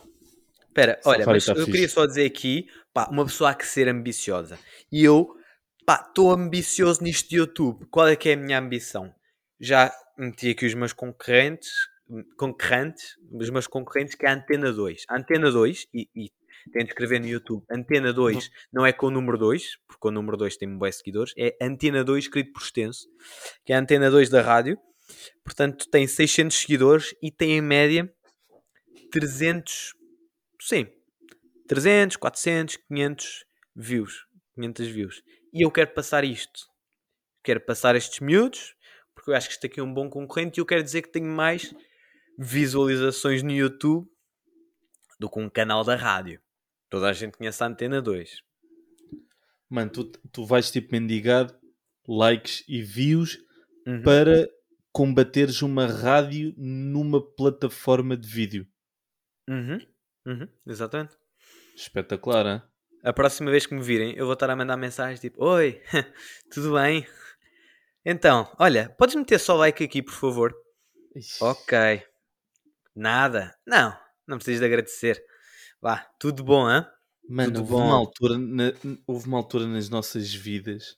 Espera, 0.67 0.99
olha, 1.05 1.25
mas 1.25 1.45
tá 1.45 1.51
eu 1.51 1.57
fixe. 1.57 1.71
queria 1.71 1.89
só 1.89 2.05
dizer 2.05 2.25
aqui, 2.25 2.67
pá, 2.93 3.07
uma 3.11 3.25
pessoa 3.25 3.49
há 3.49 3.53
que 3.53 3.65
ser 3.65 3.89
ambiciosa. 3.89 4.57
E 4.89 5.03
eu, 5.03 5.35
pá, 5.85 6.05
estou 6.07 6.31
ambicioso 6.31 7.03
nisto 7.03 7.29
de 7.29 7.35
YouTube. 7.37 7.85
Qual 7.91 8.07
é 8.07 8.15
que 8.15 8.29
é 8.29 8.33
a 8.33 8.37
minha 8.37 8.57
ambição? 8.59 9.13
Já 9.59 9.91
meti 10.17 10.51
aqui 10.51 10.65
os 10.65 10.73
meus 10.73 10.93
concorrentes, 10.93 11.69
concorrentes, 12.37 13.17
os 13.31 13.49
meus 13.49 13.67
concorrentes, 13.67 14.15
que 14.15 14.25
é 14.25 14.29
a 14.29 14.33
Antena 14.33 14.71
2. 14.71 15.03
A 15.09 15.17
Antena 15.17 15.51
2, 15.51 15.87
e, 15.93 16.09
e 16.15 16.31
tem 16.71 16.83
de 16.83 16.91
escrever 16.91 17.19
no 17.19 17.27
YouTube, 17.27 17.63
Antena 17.69 18.11
2 18.13 18.49
não 18.71 18.85
é 18.85 18.93
com 18.93 19.07
o 19.07 19.11
número 19.11 19.37
2, 19.37 19.77
porque 19.87 20.07
o 20.07 20.11
número 20.11 20.37
2 20.37 20.57
tem 20.57 20.77
bem 20.77 20.91
seguidores, 20.91 21.33
é 21.37 21.55
Antena 21.61 22.03
2 22.03 22.25
escrito 22.25 22.53
por 22.53 22.61
extenso, 22.61 23.07
que 23.63 23.73
é 23.73 23.75
a 23.75 23.79
Antena 23.79 24.09
2 24.09 24.29
da 24.29 24.41
rádio. 24.41 24.77
Portanto, 25.43 25.87
tem 25.89 26.07
600 26.07 26.57
seguidores 26.57 27.15
e 27.21 27.31
tem 27.31 27.57
em 27.57 27.61
média 27.61 28.11
300, 29.11 29.93
sim, 30.59 30.87
300, 31.67 32.17
400, 32.17 32.77
500 32.77 33.45
views, 33.75 34.25
500 34.55 34.87
views. 34.87 35.23
E 35.53 35.61
eu 35.61 35.71
quero 35.71 35.93
passar 35.93 36.23
isto. 36.23 36.67
Quero 37.43 37.61
passar 37.61 37.95
estes 37.95 38.19
miúdos, 38.19 38.75
porque 39.13 39.29
eu 39.29 39.35
acho 39.35 39.47
que 39.47 39.53
isto 39.53 39.65
aqui 39.67 39.79
é 39.79 39.83
um 39.83 39.93
bom 39.93 40.09
concorrente 40.09 40.59
e 40.59 40.61
eu 40.61 40.65
quero 40.65 40.83
dizer 40.83 41.03
que 41.03 41.11
tenho 41.11 41.27
mais 41.27 41.73
visualizações 42.37 43.41
no 43.43 43.51
YouTube 43.51 44.07
do 45.19 45.29
que 45.29 45.39
um 45.39 45.49
canal 45.49 45.83
da 45.83 45.95
rádio. 45.95 46.41
Toda 46.89 47.09
a 47.09 47.13
gente 47.13 47.37
conhece 47.37 47.63
a 47.63 47.67
Antena 47.67 48.01
2. 48.01 48.41
Mano, 49.69 49.89
tu, 49.91 50.03
tu 50.31 50.45
vais 50.45 50.69
tipo 50.71 50.89
mendigar 50.91 51.47
likes 52.07 52.63
e 52.67 52.81
views 52.81 53.37
Uhum. 53.87 54.01
para 54.01 54.49
combateres 54.91 55.61
uma 55.61 55.85
rádio 55.85 56.55
numa 56.57 57.21
plataforma 57.21 58.17
de 58.17 58.27
vídeo. 58.27 58.67
Uhum. 59.47 59.79
Uhum. 60.25 60.47
Exatamente. 60.65 61.15
Espetacular, 61.75 62.47
hein? 62.47 62.61
A 63.03 63.13
próxima 63.13 63.51
vez 63.51 63.67
que 63.67 63.75
me 63.75 63.83
virem, 63.83 64.15
eu 64.17 64.25
vou 64.25 64.33
estar 64.33 64.49
a 64.49 64.55
mandar 64.55 64.75
mensagens 64.75 65.19
tipo: 65.19 65.45
Oi, 65.45 65.79
tudo 66.51 66.73
bem? 66.73 67.05
Então, 68.03 68.51
olha, 68.57 68.89
podes 68.97 69.13
meter 69.13 69.39
só 69.39 69.55
like 69.55 69.83
aqui, 69.83 70.01
por 70.01 70.13
favor? 70.13 70.55
Ok. 71.41 72.03
Nada. 72.95 73.55
Não, 73.67 73.97
não 74.27 74.37
precisas 74.37 74.59
de 74.61 74.65
agradecer. 74.65 75.21
Vá, 75.81 75.97
tudo 76.19 76.43
bom, 76.43 76.65
hã? 76.67 76.87
Mano, 77.27 77.53
Tudo 77.53 77.59
houve 77.61 77.71
bom. 77.73 77.83
uma, 77.87 77.95
altura 77.95 78.37
na- 78.37 78.73
houve 79.07 79.27
uma 79.27 79.37
altura 79.37 79.65
nas 79.67 79.89
nossas 79.89 80.31
vidas 80.33 80.95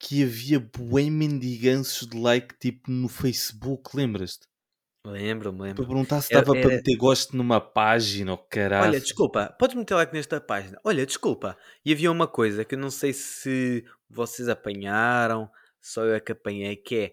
que 0.00 0.22
havia 0.24 0.58
bué 0.60 1.08
mendiganços 1.10 2.06
de 2.08 2.16
like 2.18 2.56
tipo 2.58 2.90
no 2.90 3.08
Facebook, 3.08 3.96
lembras-te? 3.96 4.46
Lembro-me, 5.06 5.58
Para 5.58 5.66
lembro. 5.68 5.86
perguntar 5.86 6.20
se 6.20 6.32
Era- 6.34 6.42
estava 6.42 6.58
para 6.58 6.68
era- 6.68 6.76
meter 6.76 6.96
gosto 6.96 7.36
numa 7.36 7.60
página 7.60 8.32
ou 8.32 8.38
caralho. 8.38 8.88
Olha, 8.90 9.00
desculpa, 9.00 9.54
podes 9.58 9.76
meter 9.76 9.94
like 9.94 10.12
nesta 10.12 10.40
página. 10.40 10.78
Olha, 10.84 11.06
desculpa. 11.06 11.56
E 11.84 11.92
havia 11.92 12.10
uma 12.10 12.26
coisa 12.26 12.64
que 12.64 12.74
eu 12.74 12.78
não 12.78 12.90
sei 12.90 13.12
se 13.12 13.84
vocês 14.10 14.48
apanharam, 14.48 15.48
só 15.80 16.04
eu 16.04 16.14
é 16.14 16.20
que 16.20 16.32
apanhei, 16.32 16.76
que 16.76 16.96
é 16.96 17.12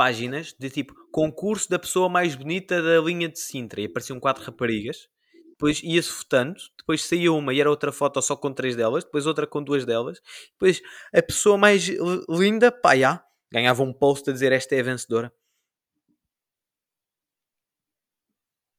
páginas 0.00 0.54
de 0.58 0.70
tipo 0.70 0.94
concurso 1.12 1.68
da 1.68 1.78
pessoa 1.78 2.08
mais 2.08 2.34
bonita 2.34 2.80
da 2.82 2.98
linha 3.00 3.28
de 3.28 3.38
Sintra. 3.38 3.82
E 3.82 3.84
apareciam 3.84 4.18
quatro 4.18 4.42
raparigas. 4.42 5.08
Depois 5.50 5.82
ia-se 5.82 6.10
votando, 6.10 6.58
depois 6.78 7.04
saía 7.04 7.30
uma 7.30 7.52
e 7.52 7.60
era 7.60 7.68
outra 7.68 7.92
foto 7.92 8.22
só 8.22 8.34
com 8.34 8.50
três 8.50 8.74
delas, 8.74 9.04
depois 9.04 9.26
outra 9.26 9.46
com 9.46 9.62
duas 9.62 9.84
delas, 9.84 10.18
depois 10.52 10.80
a 11.14 11.20
pessoa 11.20 11.58
mais 11.58 11.86
li- 11.86 11.98
linda, 12.30 12.72
pá, 12.72 12.96
já, 12.96 13.22
ganhava 13.52 13.82
um 13.82 13.92
post 13.92 14.30
a 14.30 14.32
dizer 14.32 14.52
esta 14.52 14.74
é 14.74 14.80
a 14.80 14.84
vencedora. 14.84 15.30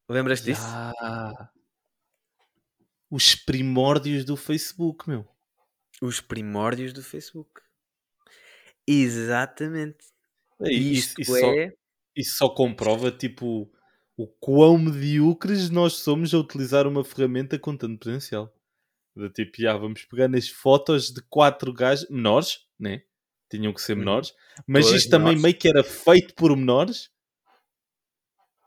Lembras 0.10 0.42
disso? 0.44 0.62
Já. 0.62 1.52
Os 3.12 3.36
primórdios 3.36 4.26
do 4.26 4.36
Facebook, 4.36 5.08
meu. 5.08 5.28
Os 6.02 6.20
primórdios 6.20 6.94
do 6.94 7.04
Facebook. 7.04 7.62
Exatamente. 8.88 10.06
E 10.70 10.98
isso, 10.98 11.20
isso 11.20 11.40
só, 11.40 11.52
é. 11.54 11.74
isso 12.16 12.38
só 12.38 12.50
comprova, 12.50 13.12
tipo, 13.12 13.72
o 14.18 14.28
quão 14.28 14.78
medíocres 14.78 15.70
nós 15.70 15.94
somos 15.94 16.34
a 16.34 16.38
utilizar 16.40 16.86
uma 16.88 17.04
ferramenta 17.04 17.58
com 17.60 17.76
tanto 17.76 17.98
potencial. 18.00 18.54
De 19.16 19.30
tipo, 19.30 19.62
já, 19.62 19.76
vamos 19.76 20.06
pegar 20.06 20.28
nas 20.28 20.48
fotos 20.50 21.12
de 21.12 21.22
quatro 21.30 21.74
gajos 21.74 22.10
menores, 22.10 22.60
né? 22.80 23.02
Tinham 23.50 23.74
que 23.74 23.82
ser 23.82 23.94
Uhum. 23.94 24.00
menores, 24.00 24.34
mas 24.68 24.86
Todas 24.86 25.02
isto 25.02 25.10
também 25.12 25.36
menores. 25.36 25.42
meio 25.44 25.58
que 25.58 25.68
era 25.68 25.84
feito 25.84 26.34
por 26.36 26.56
menores, 26.56 27.10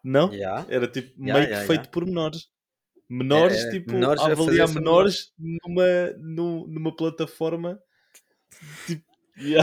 não? 0.02 0.30
Já. 0.32 0.66
Era 0.68 0.86
tipo 0.86 1.10
Ya, 1.26 1.34
meio 1.34 1.46
que 1.46 1.52
ya. 1.54 1.66
feito 1.66 1.88
por 1.90 2.04
menores. 2.04 2.48
Menores, 3.08 3.60
Era, 3.60 3.70
tipo, 3.70 3.92
menores 3.92 4.22
a 4.22 4.26
avaliar 4.32 4.68
menores 4.68 5.32
numa, 5.38 6.10
nu- 6.18 6.66
numa 6.68 6.94
plataforma 6.94 7.80
tipo, 8.86 9.04
ya, 9.38 9.62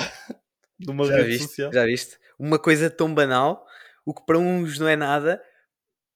numa 0.79 1.07
Já 1.07 1.17
rede 1.17 1.27
viste? 1.27 1.47
social. 1.47 1.71
Já 1.73 1.85
viste? 1.85 2.17
Uma 2.41 2.57
coisa 2.57 2.89
tão 2.89 3.13
banal, 3.13 3.67
o 4.03 4.13
que 4.15 4.25
para 4.25 4.39
uns 4.39 4.79
não 4.79 4.87
é 4.87 4.95
nada, 4.95 5.39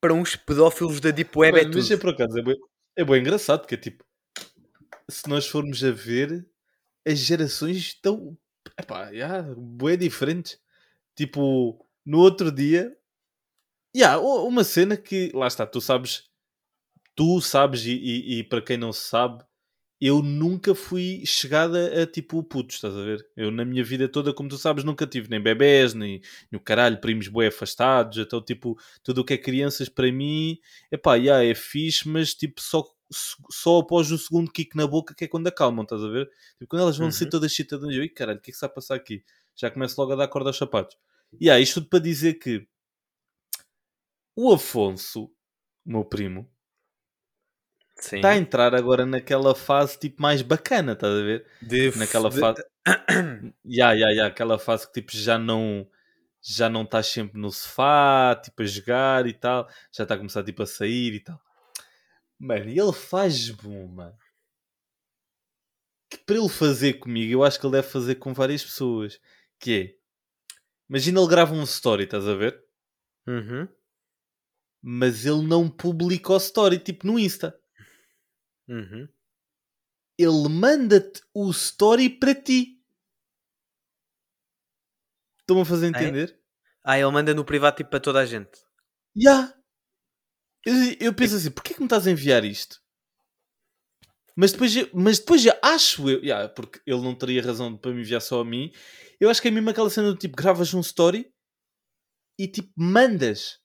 para 0.02 0.12
uns 0.14 0.36
pedófilos 0.36 1.00
da 1.00 1.12
Deep 1.12 1.38
Web 1.38 1.56
é 1.60 1.62
Mano, 1.64 1.76
mas 1.76 1.88
tudo. 1.88 1.94
é 1.94 2.02
por 2.02 2.10
acaso, 2.10 2.40
é 2.40 2.42
bem, 2.42 2.56
é 2.98 3.04
bem 3.06 3.22
engraçado, 3.22 3.60
porque 3.60 3.76
é 3.76 3.78
tipo, 3.78 4.04
se 5.08 5.30
nós 5.30 5.46
formos 5.48 5.84
a 5.84 5.92
ver, 5.92 6.48
as 7.08 7.20
gerações 7.20 7.78
estão, 7.78 8.36
epá, 8.80 9.14
já, 9.14 9.44
bem 9.56 9.98
diferentes. 9.98 10.60
Tipo, 11.16 11.86
no 12.04 12.18
outro 12.20 12.52
dia, 12.52 12.98
já, 13.96 14.18
u- 14.18 14.48
uma 14.48 14.64
cena 14.64 14.98
que, 14.98 15.32
lá 15.34 15.46
está, 15.48 15.66
tu 15.68 15.80
sabes, 15.80 16.28
tu 17.16 17.40
sabes, 17.40 17.86
e, 17.86 17.92
e- 17.94 18.40
e 18.40 18.44
para 18.44 18.62
quem 18.64 18.78
não 18.78 18.92
sabe, 18.92 19.44
eu 20.06 20.22
nunca 20.22 20.76
fui 20.76 21.24
chegada 21.26 22.02
a 22.04 22.06
tipo 22.08 22.44
putos, 22.44 22.76
estás 22.76 22.96
a 22.96 23.02
ver? 23.04 23.26
Eu 23.36 23.52
na 23.52 23.64
minha 23.66 23.84
vida 23.84 24.08
toda, 24.10 24.34
como 24.34 24.50
tu 24.50 24.58
sabes, 24.58 24.84
nunca 24.84 25.08
tive 25.08 25.30
nem 25.30 25.42
bebés, 25.42 25.94
nem, 25.94 26.22
nem 26.52 26.60
o 26.60 26.64
caralho, 26.64 27.00
primos 27.00 27.28
bem 27.28 27.48
afastados, 27.48 28.18
então 28.18 28.42
tipo, 28.42 28.78
tudo 29.04 29.22
o 29.22 29.26
que 29.26 29.34
é 29.34 29.38
crianças 29.38 29.88
para 29.90 30.12
mim, 30.12 30.60
epá, 30.92 31.20
já, 31.20 31.44
é 31.44 31.56
fixe, 31.56 32.08
mas 32.10 32.34
tipo, 32.34 32.62
só, 32.62 32.84
só 33.52 33.80
após 33.80 34.12
o 34.12 34.18
segundo 34.18 34.52
kick 34.52 34.76
na 34.76 34.88
boca 34.88 35.14
que 35.16 35.26
é 35.26 35.28
quando 35.28 35.48
acalmam, 35.48 35.84
estás 35.84 36.04
a 36.04 36.08
ver? 36.10 36.30
Tipo, 36.58 36.68
quando 36.70 36.82
elas 36.84 36.98
vão 36.98 37.12
ser 37.12 37.26
Uhum. 37.26 37.30
todas 37.30 37.52
chitadas, 37.54 37.94
eu, 37.96 38.04
"Ih, 38.04 38.10
caralho, 38.10 38.40
o 38.40 38.42
que 38.42 38.50
é 38.50 38.52
que 38.52 38.56
está 38.58 38.68
a 38.68 38.70
passar 38.70 38.96
aqui? 38.96 39.24
Já 39.56 39.72
começo 39.72 40.00
logo 40.00 40.14
a 40.14 40.16
dar 40.16 40.28
corda 40.28 40.50
aos 40.50 40.58
sapatos. 40.58 40.98
E 41.40 41.46
yeah, 41.46 41.62
isto 41.62 41.76
tudo 41.82 41.90
para 41.90 42.00
dizer 42.00 42.36
que 42.36 42.68
o 44.36 44.54
Afonso, 44.54 45.32
meu 45.86 46.04
primo, 46.06 46.50
Sim. 47.98 48.18
está 48.18 48.32
a 48.32 48.38
entrar 48.38 48.76
agora 48.76 49.06
naquela 49.06 49.56
fase 49.56 49.98
tipo 50.00 50.22
mais 50.22 50.42
bacana, 50.42 50.94
estás 50.94 51.14
a 51.14 51.24
ver? 51.24 51.46
De, 51.62 51.98
Naquela 51.98 52.30
de- 52.30 52.40
fase. 52.40 52.64
Ya, 53.66 53.94
ya, 53.94 54.12
ya, 54.12 54.28
aquela 54.28 54.60
fase 54.60 54.86
que 54.88 55.02
tipo 55.02 55.16
já 55.16 55.38
não 55.40 55.88
já 56.42 56.70
não 56.70 56.84
estás 56.84 57.08
sempre 57.08 57.40
no 57.40 57.52
sofá, 57.52 58.40
tipo 58.44 58.62
a 58.62 58.66
jogar 58.66 59.26
e 59.26 59.34
tal, 59.34 59.68
já 59.92 60.04
está 60.04 60.14
a 60.14 60.18
começar 60.18 60.44
tipo 60.44 60.62
a 60.62 60.68
sair 60.68 61.14
e 61.16 61.20
tal. 61.20 61.42
Mano, 62.38 62.70
e 62.70 62.78
ele 62.80 62.94
faz 62.94 63.50
uma 63.64 64.16
que 66.10 66.18
para 66.20 66.36
ele 66.38 66.50
fazer 66.50 66.94
comigo, 66.96 67.32
eu 67.34 67.44
acho 67.44 67.60
que 67.60 67.66
ele 67.66 67.74
deve 67.78 67.88
fazer 67.88 68.16
com 68.16 68.34
várias 68.34 68.64
pessoas, 68.64 69.20
que 69.60 69.72
é 69.74 69.96
imagina 70.88 71.20
ele 71.20 71.30
grava 71.30 71.54
um 71.56 71.64
story, 71.64 72.04
estás 72.04 72.28
a 72.28 72.36
ver? 72.36 72.62
Uhum. 73.28 73.68
Mas 74.84 75.26
ele 75.26 75.42
não 75.42 75.68
publica 75.68 76.34
o 76.34 76.38
story 76.38 76.78
tipo 76.78 77.08
no 77.08 77.18
Insta. 77.18 77.58
Uhum. 78.68 79.10
Ele 80.18 80.50
manda-te 80.50 81.22
o 81.34 81.50
story 81.52 82.10
para 82.10 82.36
ti. 82.36 82.82
Estão-me 85.40 85.62
a 85.62 85.66
fazer 85.66 85.86
é? 85.88 85.90
entender? 85.90 86.38
Ah, 86.84 87.00
ele 87.00 87.10
manda 87.12 87.34
no 87.34 87.46
privado 87.46 87.78
tipo 87.78 87.90
para 87.90 88.00
toda 88.00 88.20
a 88.20 88.26
gente. 88.26 88.60
Ya. 89.16 89.54
Eu, 90.66 90.74
eu 91.00 91.14
penso 91.14 91.36
assim, 91.36 91.50
porquê 91.52 91.74
que 91.74 91.80
me 91.80 91.86
estás 91.86 92.06
a 92.08 92.12
enviar 92.12 92.44
isto? 92.44 92.80
Mas 94.36 94.52
depois, 94.52 94.76
eu- 94.76 94.90
mas 94.94 95.20
depois 95.20 95.42
já 95.42 95.58
acho 95.64 96.10
eu, 96.10 96.24
ya, 96.24 96.50
porque 96.50 96.80
ele 96.86 97.02
não 97.02 97.16
teria 97.16 97.42
razão 97.42 97.78
para 97.78 97.92
me 97.92 98.02
enviar 98.02 98.22
só 98.22 98.42
a 98.42 98.46
mim. 98.46 98.72
Eu 99.20 99.30
acho 99.30 99.42
que 99.42 99.48
é 99.48 99.52
mesmo 99.52 99.70
aquela 99.70 99.90
cena 99.90 100.12
do 100.12 100.18
tipo, 100.18 100.36
gravas 100.36 100.74
um 100.74 100.82
story 100.82 101.32
e 102.38 102.48
tipo, 102.48 102.72
mandas. 102.78 103.60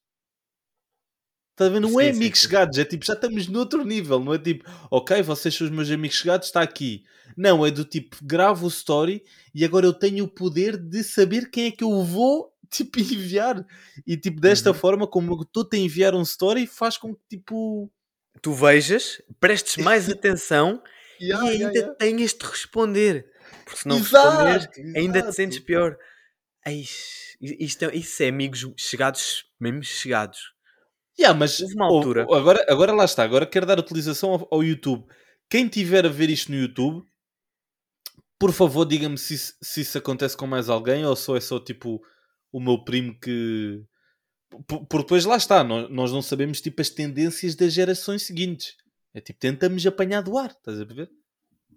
Estás 1.60 1.70
a 1.70 1.74
ver? 1.74 1.80
Não 1.80 2.00
é 2.00 2.08
Sim, 2.08 2.12
sim, 2.12 2.16
amigos 2.16 2.40
sim. 2.40 2.40
chegados, 2.40 2.78
é 2.78 2.84
tipo, 2.86 3.04
já 3.04 3.12
estamos 3.12 3.46
noutro 3.46 3.84
nível, 3.84 4.18
não 4.18 4.32
é 4.32 4.38
tipo, 4.38 4.64
ok, 4.90 5.20
vocês 5.22 5.54
são 5.54 5.66
os 5.66 5.70
meus 5.72 5.90
amigos 5.90 6.16
chegados, 6.16 6.46
está 6.48 6.62
aqui. 6.62 7.04
Não, 7.36 7.64
é 7.66 7.70
do 7.70 7.84
tipo, 7.84 8.16
gravo 8.22 8.64
o 8.64 8.68
story 8.68 9.22
e 9.54 9.62
agora 9.62 9.84
eu 9.84 9.92
tenho 9.92 10.24
o 10.24 10.28
poder 10.28 10.78
de 10.78 11.04
saber 11.04 11.50
quem 11.50 11.66
é 11.66 11.70
que 11.70 11.84
eu 11.84 12.02
vou, 12.02 12.50
tipo, 12.70 12.98
enviar. 12.98 13.62
E 14.06 14.16
tipo, 14.16 14.40
desta 14.40 14.70
Uhum. 14.70 14.74
forma, 14.74 15.06
como 15.06 15.32
eu 15.34 15.42
estou-te 15.42 15.76
a 15.76 15.80
enviar 15.80 16.14
um 16.14 16.22
story, 16.22 16.66
faz 16.66 16.96
com 16.96 17.14
que 17.14 17.20
tipo. 17.28 17.90
Tu 18.40 18.52
vejas, 18.54 19.20
prestes 19.38 19.76
mais 19.76 20.08
atenção 20.08 20.82
Ya, 21.20 21.36
e 21.42 21.48
ainda 21.50 21.82
ya. 21.82 21.94
tenhas 21.98 22.32
de 22.32 22.46
responder. 22.46 23.26
Porque 23.64 23.80
se 23.80 23.88
não 23.88 23.98
Exato, 23.98 24.00
responderes, 24.00 24.66
ainda 24.96 25.22
te 25.22 25.34
exato. 25.34 25.34
sentes 25.34 25.58
pior. 25.58 25.98
Ai, 26.66 26.84
isto 27.40 27.84
é, 27.84 27.96
isso 27.96 28.22
é 28.22 28.28
amigos 28.28 28.66
chegados, 28.78 29.44
mesmo 29.60 29.82
chegados. 29.82 30.52
Yeah, 31.20 31.38
mas 31.38 31.60
Houve 31.60 31.74
uma 31.74 31.86
altura- 31.86 32.26
ou- 32.28 32.34
agora, 32.34 32.64
agora 32.68 32.92
lá 32.92 33.04
está, 33.04 33.22
agora 33.22 33.44
quero 33.46 33.66
dar 33.66 33.78
utilização 33.78 34.30
ao, 34.32 34.48
ao 34.50 34.64
YouTube. 34.64 35.04
Quem 35.50 35.68
tiver 35.68 36.06
a 36.06 36.08
ver 36.08 36.30
isto 36.30 36.50
no 36.50 36.56
YouTube, 36.58 37.04
por 38.38 38.52
favor, 38.52 38.84
diga-me 38.86 39.18
se, 39.18 39.34
isso- 39.34 39.54
se 39.62 39.80
isso 39.82 39.98
acontece 39.98 40.36
com 40.36 40.46
mais 40.46 40.68
alguém 40.68 41.04
ou 41.04 41.14
só 41.14 41.36
é 41.36 41.40
só 41.40 41.60
tipo 41.60 42.00
o 42.52 42.60
meu 42.60 42.82
primo 42.84 43.18
que. 43.20 43.82
Por- 44.66 44.86
Porque 44.86 44.98
depois 45.04 45.24
lá 45.24 45.36
está, 45.36 45.62
nós, 45.62 45.90
nós 45.90 46.12
não 46.12 46.22
sabemos 46.22 46.60
tipo 46.60 46.80
as 46.80 46.88
tendências 46.90 47.54
das 47.54 47.72
gerações 47.72 48.22
seguintes. 48.22 48.74
É 49.14 49.20
tipo, 49.20 49.38
tentamos 49.38 49.84
apanhar 49.86 50.22
do 50.22 50.38
ar, 50.38 50.50
estás 50.50 50.80
a 50.80 50.84
ver? 50.84 51.10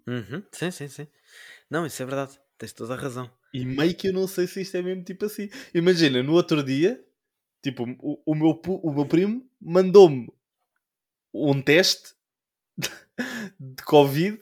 Uhum, 0.06 0.42
Sim, 0.52 0.70
sim, 0.70 0.88
sim. 0.88 1.06
Não, 1.70 1.84
isso 1.86 2.02
é 2.02 2.06
verdade. 2.06 2.38
Tens 2.58 2.72
toda 2.72 2.94
a 2.94 2.96
razão. 2.96 3.30
E 3.52 3.64
meio 3.64 3.94
que 3.94 4.08
eu 4.08 4.12
não 4.12 4.26
sei 4.26 4.46
se 4.46 4.62
isto 4.62 4.76
é 4.76 4.82
mesmo 4.82 5.02
tipo 5.04 5.24
assim. 5.26 5.48
Imagina, 5.74 6.22
no 6.22 6.32
outro 6.32 6.62
dia, 6.62 7.03
tipo, 7.64 7.84
o, 8.00 8.22
o, 8.26 8.34
meu, 8.34 8.60
o 8.66 8.92
meu 8.92 9.06
primo 9.06 9.48
mandou-me 9.60 10.28
um 11.34 11.60
teste 11.62 12.14
de 13.58 13.82
Covid 13.84 14.40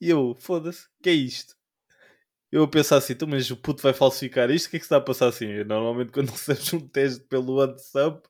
e 0.00 0.10
eu, 0.10 0.34
foda-se, 0.38 0.88
que 1.02 1.10
é 1.10 1.14
isto? 1.14 1.56
Eu 2.50 2.64
a 2.64 2.68
pensar 2.68 2.96
assim, 2.98 3.12
então, 3.12 3.28
mas 3.28 3.50
o 3.50 3.56
puto 3.56 3.82
vai 3.82 3.92
falsificar 3.92 4.50
isto? 4.50 4.66
O 4.66 4.70
que 4.70 4.76
é 4.76 4.80
que 4.80 4.84
se 4.84 4.88
está 4.88 4.96
a 4.98 5.00
passar 5.02 5.28
assim? 5.28 5.46
Eu, 5.46 5.64
normalmente 5.66 6.12
quando 6.12 6.30
recebes 6.32 6.72
um 6.72 6.80
teste 6.88 7.20
pelo 7.26 7.54
WhatsApp, 7.56 8.26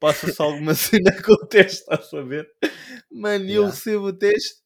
passa-se 0.00 0.40
alguma 0.42 0.74
cena 0.76 1.12
com 1.22 1.32
o 1.32 1.46
teste, 1.46 1.80
estás 1.80 2.12
a 2.14 2.22
ver? 2.22 2.50
Mano, 3.10 3.46
e 3.46 3.54
eu 3.54 3.64
Yeah. 3.64 3.70
recebo 3.70 4.06
o 4.08 4.12
teste 4.12 4.62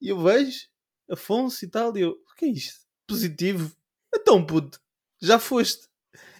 e 0.00 0.10
eu 0.10 0.22
vejo 0.22 0.68
Afonso 1.10 1.64
e 1.64 1.68
tal, 1.70 1.96
e 1.96 2.02
eu, 2.02 2.12
o 2.12 2.34
que 2.36 2.46
é 2.46 2.48
isto? 2.48 2.80
Positivo? 3.08 3.76
Então, 4.14 4.44
puto, 4.46 4.80
já 5.22 5.38
foste. 5.38 5.88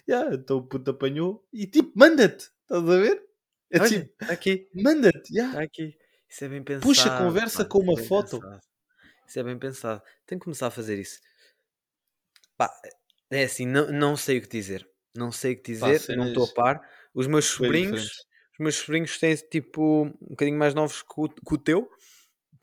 Yeah, 0.07 0.35
então 0.35 0.57
o 0.57 0.63
puto 0.67 0.91
apanhou 0.91 1.47
e 1.51 1.65
tipo, 1.65 1.91
manda-te, 1.95 2.51
estás 2.61 2.83
a 2.89 2.97
ver? 2.97 3.23
É 3.71 3.79
Olha, 3.79 3.89
tipo, 3.89 4.13
está 4.21 4.33
aqui, 4.33 4.69
manda-te, 4.73 5.33
yeah. 5.33 5.51
está 5.53 5.63
aqui. 5.63 5.97
Isso 6.29 6.45
é 6.45 6.49
bem 6.49 6.63
pensado. 6.63 6.85
Puxa 6.87 7.13
a 7.13 7.17
conversa 7.17 7.63
pá, 7.63 7.69
com 7.69 7.79
é 7.79 7.83
uma 7.83 7.95
bem 7.95 8.05
foto. 8.05 8.39
pensado. 8.39 8.61
Isso 9.27 9.39
é 9.39 9.43
bem 9.43 9.57
pensado. 9.57 10.01
Tenho 10.25 10.39
que 10.39 10.43
começar 10.43 10.67
a 10.67 10.71
fazer 10.71 10.99
isso. 10.99 11.19
Pá, 12.57 12.71
é 13.31 13.43
assim, 13.43 13.65
não, 13.65 13.91
não 13.91 14.15
sei 14.15 14.37
o 14.37 14.41
que 14.41 14.47
dizer. 14.47 14.87
Não 15.15 15.31
sei 15.31 15.53
o 15.53 15.57
que 15.57 15.71
dizer, 15.71 16.15
não 16.15 16.27
estou 16.27 16.45
a 16.45 16.53
par. 16.53 16.89
Os 17.13 17.25
meus 17.27 17.45
sobrinhos, 17.45 18.11
os 18.53 18.59
meus 18.59 18.75
sobrinhos 18.75 19.17
têm 19.17 19.35
tipo 19.35 20.03
um 20.05 20.29
bocadinho 20.29 20.57
mais 20.57 20.73
novos 20.73 21.01
que 21.01 21.13
o, 21.17 21.29
que 21.29 21.53
o 21.53 21.57
teu. 21.57 21.89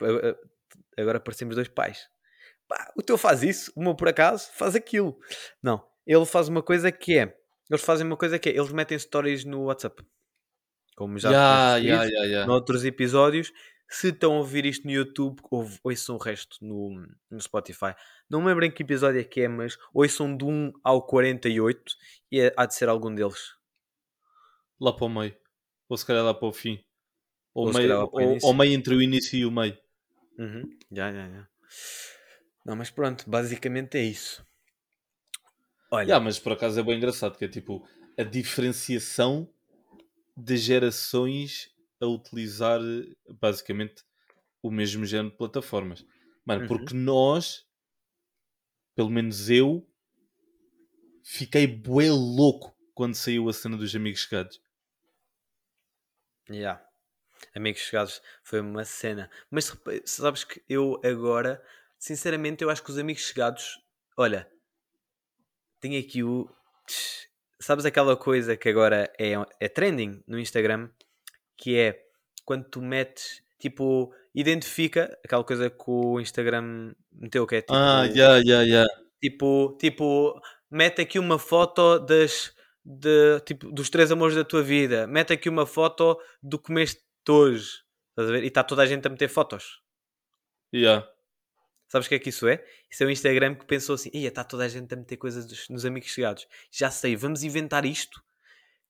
A- 0.01 0.53
Agora 1.01 1.19
parecemos 1.19 1.55
dois 1.55 1.67
pais. 1.67 2.07
Pá, 2.67 2.93
o 2.95 3.01
teu 3.01 3.17
faz 3.17 3.41
isso, 3.43 3.71
o 3.75 3.81
meu 3.81 3.95
por 3.95 4.07
acaso 4.07 4.49
faz 4.53 4.75
aquilo. 4.75 5.19
Não, 5.61 5.83
ele 6.05 6.25
faz 6.25 6.47
uma 6.47 6.61
coisa 6.63 6.91
que 6.91 7.17
é. 7.17 7.37
Eles 7.69 7.83
fazem 7.83 8.05
uma 8.05 8.17
coisa 8.17 8.37
que 8.37 8.49
é, 8.49 8.57
eles 8.57 8.71
metem 8.71 8.97
stories 8.99 9.45
no 9.45 9.63
WhatsApp. 9.63 10.03
Como 10.95 11.17
já 11.17 11.31
ya, 11.31 11.75
referido 11.75 12.13
ya, 12.13 12.25
ya. 12.39 12.45
noutros 12.45 12.83
episódios. 12.85 13.51
Se 13.89 14.09
estão 14.09 14.33
a 14.33 14.37
ouvir 14.37 14.65
isto 14.65 14.85
no 14.85 14.91
YouTube, 14.91 15.39
ouve- 15.51 15.79
ouçam 15.83 16.15
o 16.15 16.19
resto 16.19 16.57
no, 16.61 17.05
no 17.29 17.39
Spotify. 17.41 17.93
Não 18.29 18.41
me 18.41 18.47
lembro 18.47 18.65
em 18.65 18.71
que 18.71 18.81
episódio 18.83 19.19
é 19.21 19.23
que 19.23 19.41
é, 19.41 19.47
mas 19.47 19.77
ouçam 19.93 20.35
de 20.35 20.43
1 20.45 20.71
ao 20.83 21.05
48 21.05 21.79
e 22.31 22.39
é- 22.41 22.53
há 22.57 22.65
de 22.65 22.73
ser 22.75 22.89
algum 22.89 23.13
deles. 23.13 23.53
Lá 24.79 24.93
para 24.93 25.05
o 25.05 25.09
meio. 25.09 25.35
Ou 25.89 25.97
se 25.97 26.05
calhar 26.05 26.23
lá 26.23 26.33
para 26.33 26.47
o 26.47 26.51
fim. 26.53 26.83
Ou, 27.53 27.67
Ou 27.67 27.73
meio, 27.73 27.99
ou, 28.11 28.37
ou 28.41 28.53
meio 28.53 28.73
entre 28.73 28.95
o 28.95 29.01
início 29.01 29.37
e 29.37 29.45
o 29.45 29.51
meio. 29.51 29.77
Uhum. 30.39 30.63
Já, 30.91 31.11
já, 31.11 31.29
já. 31.29 31.47
Não, 32.65 32.75
mas 32.75 32.89
pronto, 32.89 33.29
basicamente 33.29 33.97
é 33.97 34.01
isso. 34.03 34.43
Olha, 35.93 36.15
Ya, 36.15 36.19
mas 36.19 36.39
por 36.39 36.53
acaso 36.53 36.79
é 36.79 36.83
bem 36.83 36.97
engraçado, 36.97 37.37
que 37.37 37.45
é 37.45 37.47
tipo 37.47 37.87
a 38.17 38.23
diferenciação 38.23 39.49
de 40.37 40.57
gerações 40.57 41.71
a 42.01 42.07
utilizar 42.07 42.79
basicamente 43.39 44.03
o 44.63 44.71
mesmo 44.71 45.05
género 45.05 45.31
de 45.31 45.37
plataformas. 45.37 46.05
Mano, 46.45 46.63
Uhum. 46.63 46.67
porque 46.67 46.95
nós, 46.95 47.65
pelo 48.95 49.09
menos 49.09 49.49
eu, 49.51 49.87
fiquei 51.23 51.67
bué 51.67 52.09
louco 52.11 52.73
quando 52.93 53.15
saiu 53.15 53.49
a 53.49 53.53
cena 53.53 53.75
dos 53.77 53.93
amigos 53.95 54.21
chegados. 54.21 54.61
Yeah. 56.49 56.81
Amigos 57.55 57.81
chegados 57.81 58.21
foi 58.43 58.61
uma 58.61 58.85
cena. 58.85 59.31
Mas 59.51 59.73
sabes 60.05 60.45
que 60.45 60.63
eu 60.69 61.01
agora, 61.05 61.63
sinceramente, 61.99 62.63
eu 62.63 62.71
acho 62.71 62.83
que 62.83 62.91
os 62.91 62.99
amigos 62.99 63.23
chegados, 63.23 63.79
olha, 64.17 64.51
tem 65.83 65.97
aqui 65.97 66.23
o. 66.23 66.49
Sabes 67.59 67.83
aquela 67.83 68.15
coisa 68.15 68.55
que 68.55 68.69
agora 68.69 69.11
é, 69.19 69.33
é 69.59 69.67
trending 69.67 70.23
no 70.25 70.39
Instagram? 70.39 70.89
Que 71.57 71.77
é 71.77 71.99
quando 72.45 72.63
tu 72.69 72.81
metes, 72.81 73.43
tipo, 73.59 74.13
identifica 74.33 75.17
aquela 75.23 75.43
coisa 75.43 75.69
que 75.69 75.83
o 75.85 76.21
Instagram 76.21 76.93
meteu, 77.11 77.45
que 77.45 77.55
é 77.57 77.61
tipo. 77.61 77.73
Ah, 77.73 78.07
já, 78.07 78.41
já, 78.41 78.65
já. 78.65 78.85
Tipo, 79.21 79.77
tipo, 79.77 80.39
mete 80.71 81.01
aqui 81.01 81.19
uma 81.19 81.37
foto 81.37 81.99
das, 81.99 82.53
de, 82.83 83.41
tipo, 83.41 83.69
dos 83.69 83.89
três 83.89 84.09
amores 84.09 84.35
da 84.35 84.45
tua 84.45 84.63
vida. 84.63 85.05
Mete 85.05 85.33
aqui 85.33 85.49
uma 85.49 85.65
foto 85.65 86.17
do 86.41 86.57
que 86.57 86.67
comeste 86.67 87.01
hoje. 87.27 87.83
Estás 88.11 88.29
a 88.29 88.31
ver? 88.31 88.43
E 88.43 88.47
está 88.47 88.63
toda 88.63 88.83
a 88.83 88.85
gente 88.85 89.05
a 89.05 89.09
meter 89.09 89.27
fotos. 89.27 89.81
Já. 90.73 91.05
Sabes 91.93 92.07
o 92.07 92.09
que 92.09 92.15
é 92.15 92.19
que 92.19 92.29
isso 92.29 92.47
é? 92.47 92.65
Isso 92.89 93.03
é 93.03 93.05
o 93.05 93.09
Instagram 93.11 93.53
que 93.53 93.67
pensou 93.67 93.93
assim: 93.93 94.09
ia, 94.11 94.27
está 94.29 94.43
toda 94.43 94.63
a 94.63 94.67
gente 94.67 94.91
a 94.91 94.97
meter 94.97 95.15
coisas 95.15 95.45
dos, 95.45 95.69
nos 95.69 95.85
amigos 95.85 96.09
chegados. 96.09 96.47
Já 96.71 96.89
sei, 96.89 97.15
vamos 97.15 97.43
inventar 97.43 97.85
isto. 97.85 98.19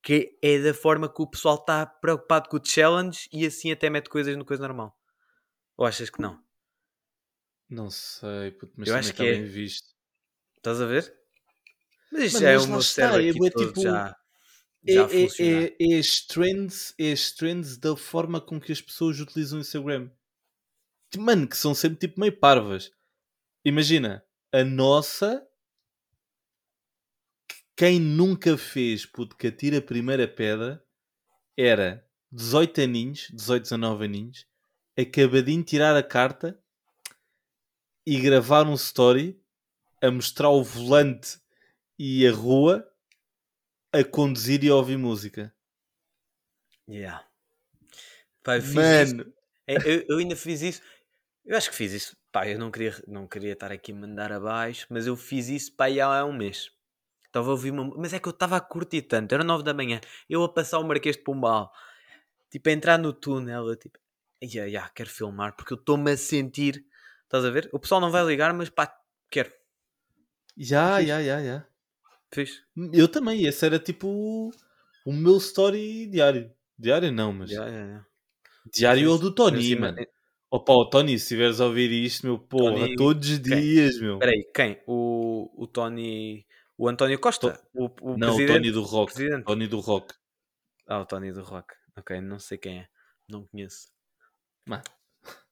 Que 0.01 0.37
é 0.41 0.57
da 0.59 0.73
forma 0.73 1.13
que 1.13 1.21
o 1.21 1.27
pessoal 1.27 1.55
está 1.55 1.85
preocupado 1.85 2.47
com 2.47 2.55
o 2.55 2.65
challenge 2.65 3.27
e 3.29 3.45
assim 3.45 3.73
até 3.73 3.89
mete 3.89 4.09
coisas 4.09 4.37
no 4.37 4.45
coisa 4.45 4.65
normal. 4.65 4.97
Ou 5.75 5.85
achas 5.85 6.09
que 6.09 6.21
não? 6.21 6.41
Não 7.69 7.89
sei, 7.89 8.51
puto, 8.51 8.71
mas 8.77 8.87
Eu 8.87 8.95
acho 8.95 9.09
está 9.09 9.21
que 9.21 9.29
é- 9.29 9.33
bem 9.33 9.45
visto. 9.47 9.89
Estás 10.55 10.79
a 10.79 10.85
ver? 10.85 11.13
Mas 12.09 12.23
isto 12.23 12.39
já 12.39 12.51
é 12.51 12.57
o 12.57 12.67
meu 12.67 12.81
cérebro 12.81 13.21
é 13.21 13.29
aqui 13.31 13.37
bué 13.37 13.49
todo 13.49 13.67
tipo- 13.67 13.81
já, 13.81 14.15
É, 14.87 14.93
é, 14.93 15.73
é, 15.73 15.75
é 15.95 15.99
as 15.99 16.21
trends, 16.21 16.95
é 16.97 17.11
as 17.11 17.31
trends 17.33 17.75
da 17.77 17.97
forma 17.97 18.39
com 18.39 18.61
que 18.61 18.71
as 18.71 18.81
pessoas 18.81 19.19
utilizam 19.19 19.57
o 19.57 19.61
Instagram. 19.61 20.09
Tipo, 21.13 21.25
Mano, 21.25 21.47
que 21.47 21.55
são 21.55 21.75
sempre 21.75 21.99
tipo 21.99 22.19
meio 22.19 22.35
parvas. 22.35 22.91
Imagina, 23.63 24.25
a 24.51 24.63
nossa. 24.63 25.47
Quem 27.77 27.99
nunca 27.99 28.57
fez, 28.57 29.05
puto, 29.05 29.35
que 29.37 29.47
atira 29.47 29.77
a 29.77 29.81
primeira 29.81 30.27
pedra 30.27 30.83
era 31.57 32.07
18 32.31 32.81
aninhos, 32.81 33.27
18, 33.31 33.63
19 33.63 34.05
aninhos, 34.05 34.47
acabadinho 34.97 35.59
de 35.59 35.69
tirar 35.69 35.95
a 35.95 36.03
carta 36.03 36.59
e 38.05 38.19
gravar 38.19 38.67
um 38.67 38.73
story 38.73 39.39
a 40.01 40.09
mostrar 40.09 40.49
o 40.49 40.63
volante 40.63 41.39
e 41.97 42.27
a 42.27 42.31
rua 42.31 42.87
a 43.91 44.03
conduzir 44.03 44.63
e 44.63 44.69
a 44.69 44.75
ouvir 44.75 44.97
música. 44.97 45.53
Yeah. 46.87 47.27
Pá, 48.43 48.57
eu 48.57 48.61
fiz 48.61 48.73
isso. 48.73 49.15
Mano, 49.15 49.33
É, 49.67 49.75
Eu, 49.77 50.05
eu 50.09 50.17
ainda 50.17 50.35
fiz 50.35 50.61
isso. 50.61 50.81
Eu 51.45 51.57
acho 51.57 51.69
que 51.69 51.75
fiz 51.75 51.91
isso. 51.91 52.17
Pá, 52.31 52.47
eu 52.47 52.57
não 52.57 52.71
queria, 52.71 52.95
não 53.07 53.27
queria 53.27 53.53
estar 53.53 53.71
aqui 53.71 53.91
a 53.91 53.95
mandar 53.95 54.31
abaixo, 54.31 54.87
mas 54.89 55.05
eu 55.07 55.15
fiz 55.15 55.49
isso 55.49 55.75
pá, 55.75 55.85
há 55.87 56.25
um 56.25 56.33
mês. 56.33 56.71
Estava 57.25 57.49
a 57.49 57.51
ouvir 57.51 57.71
uma. 57.71 57.85
Mas 57.97 58.13
é 58.13 58.19
que 58.19 58.27
eu 58.27 58.31
estava 58.31 58.55
a 58.57 58.61
curtir 58.61 59.01
tanto. 59.03 59.33
Era 59.33 59.43
9 59.43 59.63
da 59.63 59.73
manhã. 59.73 59.99
Eu 60.29 60.43
a 60.43 60.49
passar 60.53 60.79
o 60.79 60.83
Marquês 60.83 61.15
de 61.17 61.23
Pombal. 61.23 61.71
Tipo, 62.49 62.69
a 62.69 62.71
entrar 62.71 62.97
no 62.99 63.11
túnel. 63.11 63.67
Eu 63.67 63.75
tipo, 63.75 63.97
yeah, 64.41 64.69
yeah, 64.69 64.89
quero 64.93 65.09
filmar 65.09 65.55
porque 65.55 65.73
eu 65.73 65.77
estou-me 65.77 66.11
a 66.11 66.17
sentir. 66.17 66.85
Estás 67.23 67.43
a 67.45 67.49
ver? 67.49 67.69
O 67.73 67.79
pessoal 67.79 67.99
não 67.99 68.11
vai 68.11 68.23
ligar, 68.25 68.53
mas 68.53 68.69
pá, 68.69 68.95
quero. 69.31 69.51
já, 70.57 71.03
já, 71.03 71.23
já, 71.23 71.43
já. 71.43 71.67
Fiz. 72.31 72.61
Eu 72.93 73.07
também, 73.07 73.45
esse 73.45 73.65
era 73.65 73.79
tipo 73.79 74.51
o 75.05 75.13
meu 75.13 75.37
story 75.37 76.07
diário. 76.07 76.51
Diário 76.77 77.11
não, 77.11 77.33
mas 77.33 77.49
Yeah, 77.49 77.69
yeah, 77.69 77.87
yeah. 77.87 78.07
diário 78.71 79.09
o 79.11 79.13
Fiz. 79.13 79.21
do 79.21 79.33
Tony, 79.33 79.75
mano. 79.75 79.97
Opa, 80.53 80.71
o 80.71 80.85
Tony, 80.87 81.17
se 81.17 81.23
estiveres 81.23 81.59
a 81.59 81.65
ouvir 81.65 81.89
isto, 81.91 82.27
meu 82.27 82.37
porra, 82.37 82.75
Tony, 82.75 82.95
todos 82.95 83.27
os 83.27 83.39
dias, 83.39 83.99
meu. 83.99 84.13
Espera 84.13 84.31
aí, 84.31 84.43
quem? 84.53 84.83
O, 84.85 85.51
o 85.63 85.65
Tony. 85.65 86.45
O 86.77 86.87
António 86.87 87.19
Costa? 87.19 87.59
O, 87.73 87.85
o 88.01 88.15
não, 88.15 88.33
o 88.33 88.35
presidente? 88.35 88.57
Tony 88.57 88.71
do 88.71 88.83
Rock. 88.83 89.13
presidente. 89.15 89.45
Tony 89.45 89.67
do 89.67 89.79
Rock. 89.79 90.13
Ah, 90.87 90.99
o 90.99 91.07
Tony 91.07 91.31
do 91.31 91.41
Rock. 91.41 91.73
Ok, 91.97 92.21
não 92.21 92.37
sei 92.37 92.59
quem 92.59 92.81
é. 92.81 92.87
Não 93.27 93.47
conheço. 93.47 93.87
Mano, 94.67 94.83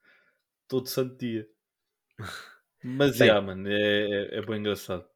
todo 0.70 0.88
santo 0.88 1.18
dia. 1.18 1.48
Mas, 2.86 3.18
Bem. 3.18 3.28
já, 3.28 3.42
mano, 3.42 3.68
é, 3.68 3.74
é, 3.74 4.38
é 4.38 4.46
bem 4.46 4.60
engraçado. 4.60 5.10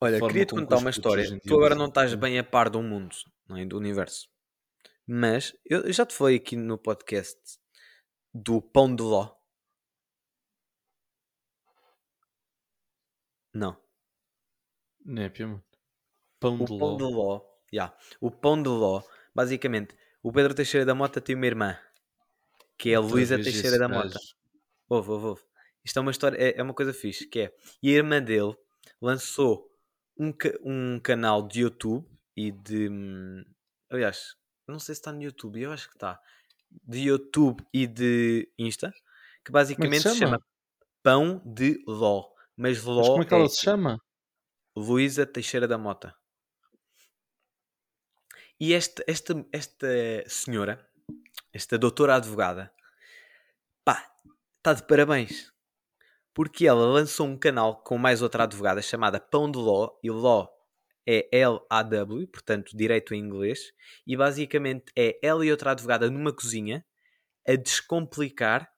Olha, 0.00 0.20
queria-te 0.20 0.54
contar 0.54 0.76
uma 0.76 0.90
história. 0.90 1.40
Tu 1.40 1.54
agora 1.56 1.74
não 1.74 1.86
estás 1.86 2.12
né? 2.12 2.16
bem 2.16 2.38
a 2.38 2.44
par 2.44 2.70
do 2.70 2.80
mundo, 2.80 3.16
não 3.48 3.56
é? 3.56 3.64
do 3.64 3.76
universo. 3.76 4.28
Mas 5.08 5.56
eu 5.64 5.92
já 5.92 6.06
te 6.06 6.14
falei 6.14 6.36
aqui 6.36 6.54
no 6.54 6.78
podcast 6.78 7.59
do 8.32 8.60
pão 8.60 8.94
de 8.94 9.02
ló. 9.02 9.36
Não. 13.52 13.76
Népia, 15.04 15.46
mano. 15.46 15.64
Pão 16.38 16.54
O 16.54 16.64
de 16.64 16.78
pão 16.78 16.78
ló. 16.78 16.96
de 16.96 17.02
ló. 17.02 17.40
Yeah. 17.72 17.96
O 18.20 18.30
pão 18.30 18.62
de 18.62 18.68
ló, 18.68 19.02
basicamente, 19.34 19.94
o 20.22 20.32
Pedro 20.32 20.54
Teixeira 20.54 20.84
da 20.84 20.94
Mota 20.94 21.20
tem 21.20 21.36
uma 21.36 21.46
irmã, 21.46 21.78
que 22.76 22.90
é 22.90 22.94
a 22.94 23.00
Luísa 23.00 23.36
Teixeira 23.36 23.78
da. 23.78 23.88
Mota. 23.88 24.18
Ouve, 24.88 25.10
ouve, 25.10 25.26
ouve. 25.26 25.42
Isto 25.84 25.98
é 25.98 26.02
uma 26.02 26.10
história, 26.10 26.36
é, 26.36 26.58
é 26.58 26.62
uma 26.62 26.74
coisa 26.74 26.92
fixe, 26.92 27.26
que 27.26 27.40
é, 27.40 27.54
e 27.82 27.90
a 27.90 27.96
irmã 27.96 28.22
dele 28.22 28.54
lançou 29.00 29.70
um, 30.18 30.32
um 30.62 31.00
canal 31.00 31.46
de 31.46 31.60
YouTube 31.60 32.06
e 32.36 32.52
de, 32.52 32.88
hum, 32.90 33.44
aliás, 33.88 34.36
não 34.68 34.78
sei 34.78 34.94
se 34.94 35.00
está 35.00 35.12
no 35.12 35.22
YouTube, 35.22 35.60
eu 35.60 35.72
acho 35.72 35.88
que 35.88 35.96
está, 35.96 36.20
de 36.70 37.08
YouTube 37.08 37.64
e 37.72 37.86
de 37.86 38.50
Insta, 38.58 38.92
que 39.44 39.52
basicamente 39.52 40.02
se 40.02 40.08
chama 40.16 40.16
chama? 40.18 40.46
Pão 41.02 41.42
de 41.44 41.82
Ló, 41.86 42.28
mas 42.56 42.82
Ló 42.84 42.98
Mas 42.98 43.08
como 43.08 43.22
é 43.22 43.26
que 43.26 43.34
ela 43.34 43.44
é 43.44 43.48
se 43.48 43.60
chama? 43.60 44.00
Luísa 44.76 45.26
Teixeira 45.26 45.66
da 45.66 45.78
Mota. 45.78 46.14
E 48.58 48.74
esta, 48.74 49.02
esta, 49.06 49.46
esta 49.52 49.88
senhora, 50.26 50.86
esta 51.52 51.78
doutora 51.78 52.16
advogada, 52.16 52.72
pá, 53.84 54.06
está 54.58 54.74
de 54.74 54.86
parabéns. 54.86 55.50
Porque 56.34 56.66
ela 56.66 56.86
lançou 56.86 57.26
um 57.26 57.38
canal 57.38 57.82
com 57.82 57.98
mais 57.98 58.22
outra 58.22 58.44
advogada 58.44 58.82
chamada 58.82 59.18
Pão 59.18 59.50
de 59.50 59.58
Ló, 59.58 59.98
e 60.02 60.10
Ló 60.10 60.48
é 61.32 61.38
L-A-W, 61.40 62.26
portanto, 62.28 62.76
direito 62.76 63.14
em 63.14 63.18
inglês, 63.20 63.72
e 64.06 64.16
basicamente 64.16 64.92
é 64.96 65.18
ela 65.22 65.44
e 65.44 65.50
outra 65.50 65.72
advogada 65.72 66.10
numa 66.10 66.32
cozinha 66.32 66.84
a 67.48 67.56
descomplicar 67.56 68.70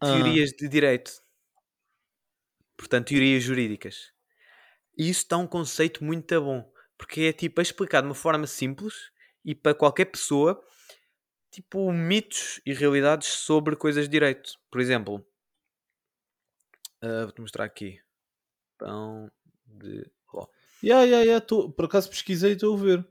Ah, 0.00 0.06
teorias 0.12 0.50
de 0.58 0.68
direito. 0.68 1.10
Portanto, 2.76 3.08
teorias 3.08 3.42
jurídicas. 3.42 4.12
E 4.98 5.08
isso 5.10 5.26
dá 5.28 5.38
um 5.38 5.46
conceito 5.46 6.04
muito 6.04 6.40
bom. 6.42 6.72
Porque 6.98 7.22
é 7.22 7.32
tipo, 7.32 7.60
é 7.60 7.62
explicado 7.62 8.06
de 8.06 8.10
uma 8.10 8.14
forma 8.14 8.46
simples 8.46 9.10
e 9.44 9.54
para 9.54 9.74
qualquer 9.74 10.06
pessoa, 10.06 10.62
tipo, 11.50 11.92
mitos 11.92 12.60
e 12.66 12.74
realidades 12.74 13.28
sobre 13.28 13.76
coisas 13.76 14.06
de 14.06 14.10
direito. 14.12 14.54
Por 14.70 14.80
exemplo, 14.80 15.26
ah, 17.02 17.24
vou-te 17.24 17.40
mostrar 17.40 17.64
aqui. 17.64 18.00
Pão 18.78 19.30
de. 19.66 20.10
Yeah, 20.82 21.04
yeah, 21.04 21.24
yeah, 21.24 21.40
tô- 21.44 21.70
por 21.70 21.84
acaso 21.86 22.08
pesquisei 22.08 22.50
e 22.52 22.54
estou 22.54 22.74
a 22.76 22.78
ver. 22.80 23.06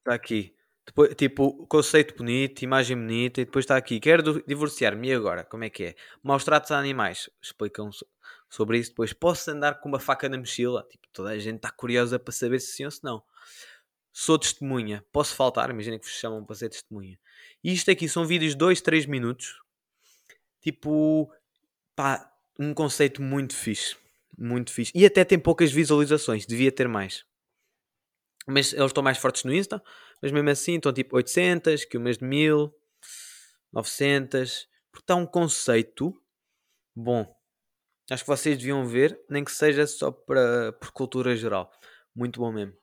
Está 0.00 0.14
aqui. 0.14 0.54
Depois, 0.86 1.14
tipo, 1.14 1.66
conceito 1.68 2.16
bonito, 2.16 2.62
imagem 2.62 2.96
bonita, 2.96 3.40
e 3.40 3.44
depois 3.44 3.64
está 3.64 3.76
aqui. 3.76 4.00
Quero 4.00 4.42
divorciar-me 4.46 5.12
agora? 5.12 5.44
Como 5.44 5.64
é 5.64 5.70
que 5.70 5.84
é? 5.84 5.94
Maus 6.22 6.44
tratos 6.44 6.70
a 6.72 6.78
animais. 6.78 7.30
Explicam 7.42 7.92
so- 7.92 8.06
sobre 8.50 8.78
isso. 8.78 8.90
Depois, 8.90 9.12
posso 9.12 9.50
andar 9.50 9.80
com 9.80 9.88
uma 9.88 10.00
faca 10.00 10.28
na 10.28 10.38
mochila? 10.38 10.86
Tipo, 10.90 11.06
toda 11.12 11.30
a 11.30 11.38
gente 11.38 11.56
está 11.56 11.70
curiosa 11.70 12.18
para 12.18 12.32
saber 12.32 12.60
se 12.60 12.72
sim 12.72 12.84
ou 12.84 12.90
se 12.90 13.02
não. 13.04 13.22
Sou 14.12 14.38
testemunha. 14.38 15.04
Posso 15.12 15.34
faltar? 15.36 15.70
Imagina 15.70 15.98
que 15.98 16.04
vos 16.06 16.14
chamam 16.18 16.44
para 16.44 16.56
ser 16.56 16.68
testemunha. 16.68 17.18
E 17.62 17.72
isto 17.72 17.90
aqui 17.90 18.08
são 18.08 18.26
vídeos 18.26 18.52
de 18.52 18.58
2, 18.58 18.80
3 18.80 19.06
minutos. 19.06 19.60
Tipo, 20.60 21.32
pá, 21.96 22.30
um 22.58 22.74
conceito 22.74 23.22
muito 23.22 23.54
fixe. 23.56 23.96
Muito 24.38 24.72
fixe. 24.72 24.92
E 24.94 25.04
até 25.04 25.24
tem 25.24 25.38
poucas 25.38 25.70
visualizações. 25.70 26.46
Devia 26.46 26.72
ter 26.72 26.88
mais. 26.88 27.24
Mas 28.46 28.72
eles 28.72 28.86
estão 28.86 29.02
mais 29.02 29.18
fortes 29.18 29.44
no 29.44 29.54
Insta. 29.54 29.82
Mas 30.20 30.32
mesmo 30.32 30.50
assim 30.50 30.76
estão 30.76 30.92
tipo 30.92 31.16
800, 31.16 31.84
que 31.84 31.96
o 31.96 32.00
mês 32.00 32.18
de 32.18 32.24
1000, 32.24 32.74
900. 33.72 34.68
Porque 34.90 35.04
está 35.04 35.14
um 35.14 35.26
conceito 35.26 36.14
bom. 36.94 37.34
Acho 38.10 38.24
que 38.24 38.28
vocês 38.28 38.58
deviam 38.58 38.86
ver, 38.86 39.18
nem 39.28 39.44
que 39.44 39.52
seja 39.52 39.86
só 39.86 40.10
para, 40.10 40.72
por 40.72 40.90
cultura 40.92 41.34
geral. 41.36 41.72
Muito 42.14 42.40
bom 42.40 42.52
mesmo. 42.52 42.76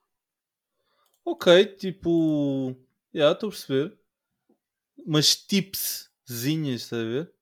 Ok, 1.24 1.66
tipo. 1.76 2.76
Já, 3.14 3.32
estou 3.32 3.50
a 3.50 3.52
perceber. 3.52 4.00
Umas 4.98 5.36
tipszinhas, 5.36 6.82
estás 6.82 7.02
a 7.02 7.06
ver? 7.06 7.34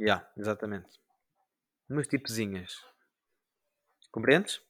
Já, 0.00 0.32
exatamente. 0.36 1.00
Umas 1.88 2.06
tipezinhas. 2.06 2.82
Compreendes? 4.16 4.62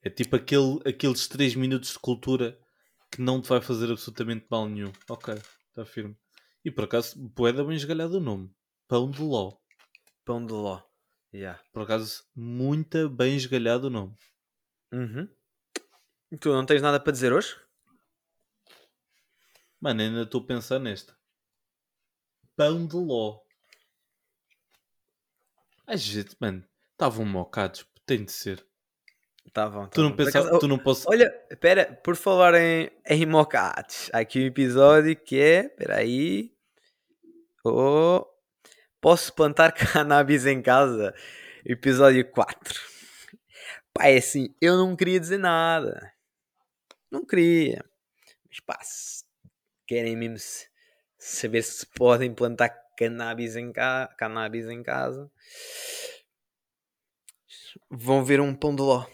É 0.00 0.08
tipo 0.08 0.36
aquele, 0.36 0.80
aqueles 0.88 1.28
3 1.28 1.54
minutos 1.54 1.92
de 1.92 1.98
cultura 1.98 2.58
que 3.12 3.20
não 3.20 3.42
te 3.42 3.48
vai 3.50 3.60
fazer 3.60 3.92
absolutamente 3.92 4.46
mal 4.48 4.66
nenhum. 4.66 4.90
Ok, 5.06 5.34
está 5.68 5.84
firme. 5.84 6.16
E 6.64 6.70
por 6.70 6.84
acaso, 6.84 7.28
poeda 7.36 7.62
bem 7.62 7.76
esgalhado 7.76 8.16
o 8.16 8.20
nome. 8.20 8.50
Pão 8.88 9.10
de 9.10 9.20
Ló. 9.20 9.58
Pão 10.24 10.46
de 10.46 10.54
ló. 10.54 10.82
Yeah. 11.30 11.62
Por 11.74 11.82
acaso, 11.82 12.24
muito 12.34 13.10
bem 13.10 13.36
esgalhado 13.36 13.88
o 13.88 13.90
nome. 13.90 14.16
Uhum. 14.90 15.28
Tu 16.40 16.48
não 16.48 16.64
tens 16.64 16.80
nada 16.80 16.98
para 16.98 17.12
dizer 17.12 17.34
hoje? 17.34 17.54
Mano, 19.78 20.00
ainda 20.00 20.22
estou 20.22 20.40
a 20.40 20.46
pensar 20.46 20.78
nesta. 20.78 21.14
Pão 22.56 22.86
de 22.86 22.96
Ló. 22.96 23.42
Ai, 25.86 25.98
gente, 25.98 26.34
mano, 26.40 26.66
estavam 26.94 27.24
mocados. 27.26 27.86
Tem 28.06 28.24
de 28.24 28.32
ser. 28.32 28.64
Tá 29.52 29.68
Tu 29.88 30.00
não, 30.02 30.10
bom. 30.10 30.16
Por 30.16 30.24
pensa, 30.24 30.40
acaso- 30.40 30.58
tu 30.58 30.68
não 30.68 30.78
posso. 30.78 31.08
Olha, 31.08 31.32
espera, 31.50 31.86
por 32.02 32.16
falar 32.16 32.54
em, 32.54 32.90
em 33.08 33.26
mocates, 33.26 34.10
há 34.12 34.18
aqui 34.18 34.40
um 34.40 34.46
episódio 34.46 35.14
que 35.14 35.38
é, 35.40 35.66
espera 35.66 35.98
aí, 35.98 36.52
oh, 37.64 38.26
posso 39.00 39.32
plantar 39.32 39.70
cannabis 39.92 40.44
em 40.46 40.60
casa? 40.60 41.14
Episódio 41.64 42.28
4. 42.30 42.80
Pá, 43.92 44.06
é 44.08 44.16
assim, 44.16 44.52
eu 44.60 44.76
não 44.76 44.96
queria 44.96 45.20
dizer 45.20 45.38
nada, 45.38 46.12
não 47.10 47.24
queria, 47.24 47.84
mas 48.48 48.58
pá, 48.60 48.78
querem 49.86 50.16
mesmo 50.16 50.36
saber 51.16 51.62
se 51.62 51.86
podem 51.94 52.34
plantar 52.34 52.70
cannabis 52.98 53.54
em, 53.54 53.72
ca... 53.72 54.12
cannabis 54.18 54.66
em 54.68 54.82
casa, 54.82 55.30
vão 57.96 58.24
ver 58.24 58.40
um 58.40 58.54
pão 58.54 58.74
de 58.74 58.82
ló. 58.82 59.06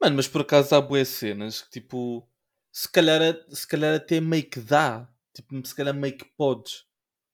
Mano, 0.00 0.16
mas 0.16 0.28
por 0.28 0.42
acaso 0.42 0.74
há 0.74 0.80
boas 0.80 1.08
cenas 1.08 1.62
que 1.62 1.70
tipo. 1.70 2.28
Se 2.70 2.90
calhar, 2.90 3.20
se 3.48 3.66
calhar 3.66 3.94
até 3.94 4.20
meio 4.20 4.48
que 4.48 4.60
dá. 4.60 5.08
Tipo, 5.34 5.66
se 5.66 5.74
calhar 5.74 5.94
meio 5.94 6.16
que 6.16 6.24
podes. 6.36 6.84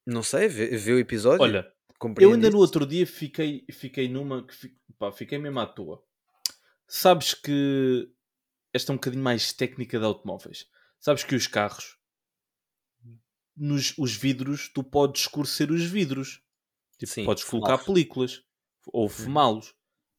Não 0.07 0.22
sei, 0.22 0.48
vê, 0.48 0.77
vê 0.77 0.92
o 0.92 0.98
episódio. 0.98 1.42
Olha, 1.42 1.72
eu 2.20 2.33
ainda 2.33 2.50
no 2.50 2.59
outro 2.59 2.87
dia 2.87 3.07
fiquei, 3.07 3.64
fiquei 3.70 4.09
numa 4.09 4.46
que 4.46 4.74
pá, 4.98 5.11
fiquei 5.11 5.38
mesmo 5.38 5.61
à 5.61 5.66
toa. 5.66 6.03
Sabes 6.87 7.35
que 7.35 8.11
esta 8.72 8.92
é 8.92 8.94
um 8.94 8.96
bocadinho 8.96 9.22
mais 9.22 9.53
técnica 9.53 9.98
de 9.98 10.05
automóveis. 10.05 10.66
Sabes 11.00 11.24
que 11.24 11.35
os 11.35 11.46
carros, 11.46 11.98
nos 13.57 13.96
os 13.96 14.14
vidros, 14.14 14.68
tu 14.68 14.83
podes 14.83 15.22
escurecer 15.22 15.70
os 15.70 15.85
vidros. 15.85 16.42
Tipo, 16.98 17.12
Sim, 17.12 17.24
podes 17.24 17.44
colocar 17.44 17.79
fumá-los. 17.79 17.87
películas 17.87 18.42
ou 18.87 19.09
fumá-los, 19.09 19.74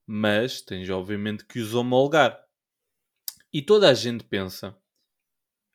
mas 0.06 0.62
tens 0.62 0.90
obviamente 0.90 1.46
que 1.46 1.60
os 1.60 1.74
homologar. 1.74 2.40
E 3.52 3.62
toda 3.62 3.90
a 3.90 3.94
gente 3.94 4.24
pensa, 4.24 4.76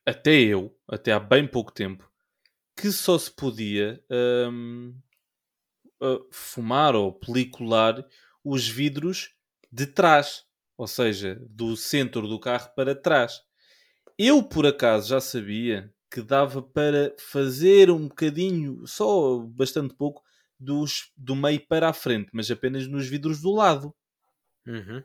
até 0.07 0.39
eu, 0.39 0.77
até 0.89 1.13
há 1.13 1.21
bem 1.21 1.47
pouco 1.47 1.73
tempo, 1.73 2.11
que 2.77 2.91
só 2.91 3.19
se 3.19 3.31
podia 3.31 4.03
hum, 4.51 4.95
uh, 6.03 6.29
fumar 6.31 6.95
ou 6.95 7.13
pelicular 7.13 8.05
os 8.45 8.69
vidros 8.69 9.35
de 9.71 9.87
trás, 9.87 10.45
ou 10.77 10.87
seja, 10.87 11.39
do 11.49 11.77
centro 11.77 12.27
do 12.27 12.41
carro 12.41 12.71
para 12.75 12.95
trás. 12.95 13.41
Eu, 14.19 14.43
por 14.43 14.67
acaso, 14.67 15.09
já 15.09 15.21
sabia 15.21 15.93
que 16.11 16.21
dava 16.21 16.61
para 16.61 17.15
fazer 17.19 17.91
um 17.91 18.09
bocadinho, 18.09 18.87
só 18.87 19.39
bastante 19.39 19.95
pouco, 19.95 20.23
dos, 20.59 21.13
do 21.17 21.37
meio 21.37 21.65
para 21.67 21.89
a 21.89 21.93
frente, 21.93 22.29
mas 22.33 22.51
apenas 22.51 22.87
nos 22.87 23.07
vidros 23.07 23.41
do 23.41 23.53
lado. 23.53 23.95
Uhum. 24.67 25.03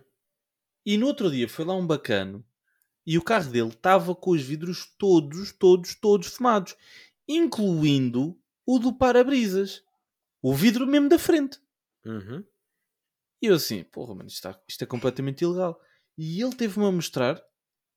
E 0.85 0.97
no 0.97 1.07
outro 1.07 1.31
dia 1.31 1.47
foi 1.49 1.65
lá 1.65 1.75
um 1.75 1.85
bacano 1.85 2.45
e 3.05 3.17
o 3.17 3.23
carro 3.23 3.51
dele 3.51 3.69
estava 3.69 4.15
com 4.15 4.31
os 4.31 4.41
vidros 4.41 4.85
todos, 4.97 5.51
todos, 5.51 5.95
todos 5.95 6.27
fumados, 6.27 6.75
incluindo 7.27 8.39
o 8.65 8.79
do 8.79 8.93
para-brisas. 8.93 9.83
O 10.41 10.53
vidro 10.53 10.85
mesmo 10.87 11.09
da 11.09 11.17
frente. 11.19 11.59
Uhum. 12.05 12.43
E 13.41 13.47
eu 13.47 13.55
assim, 13.55 13.83
porra, 13.83 14.15
mano, 14.15 14.27
isto, 14.27 14.37
está- 14.47 14.61
isto 14.67 14.83
é 14.83 14.87
completamente 14.87 15.43
ilegal. 15.43 15.79
E 16.17 16.41
ele 16.41 16.55
teve-me 16.55 16.85
a 16.85 16.91
mostrar, 16.91 17.41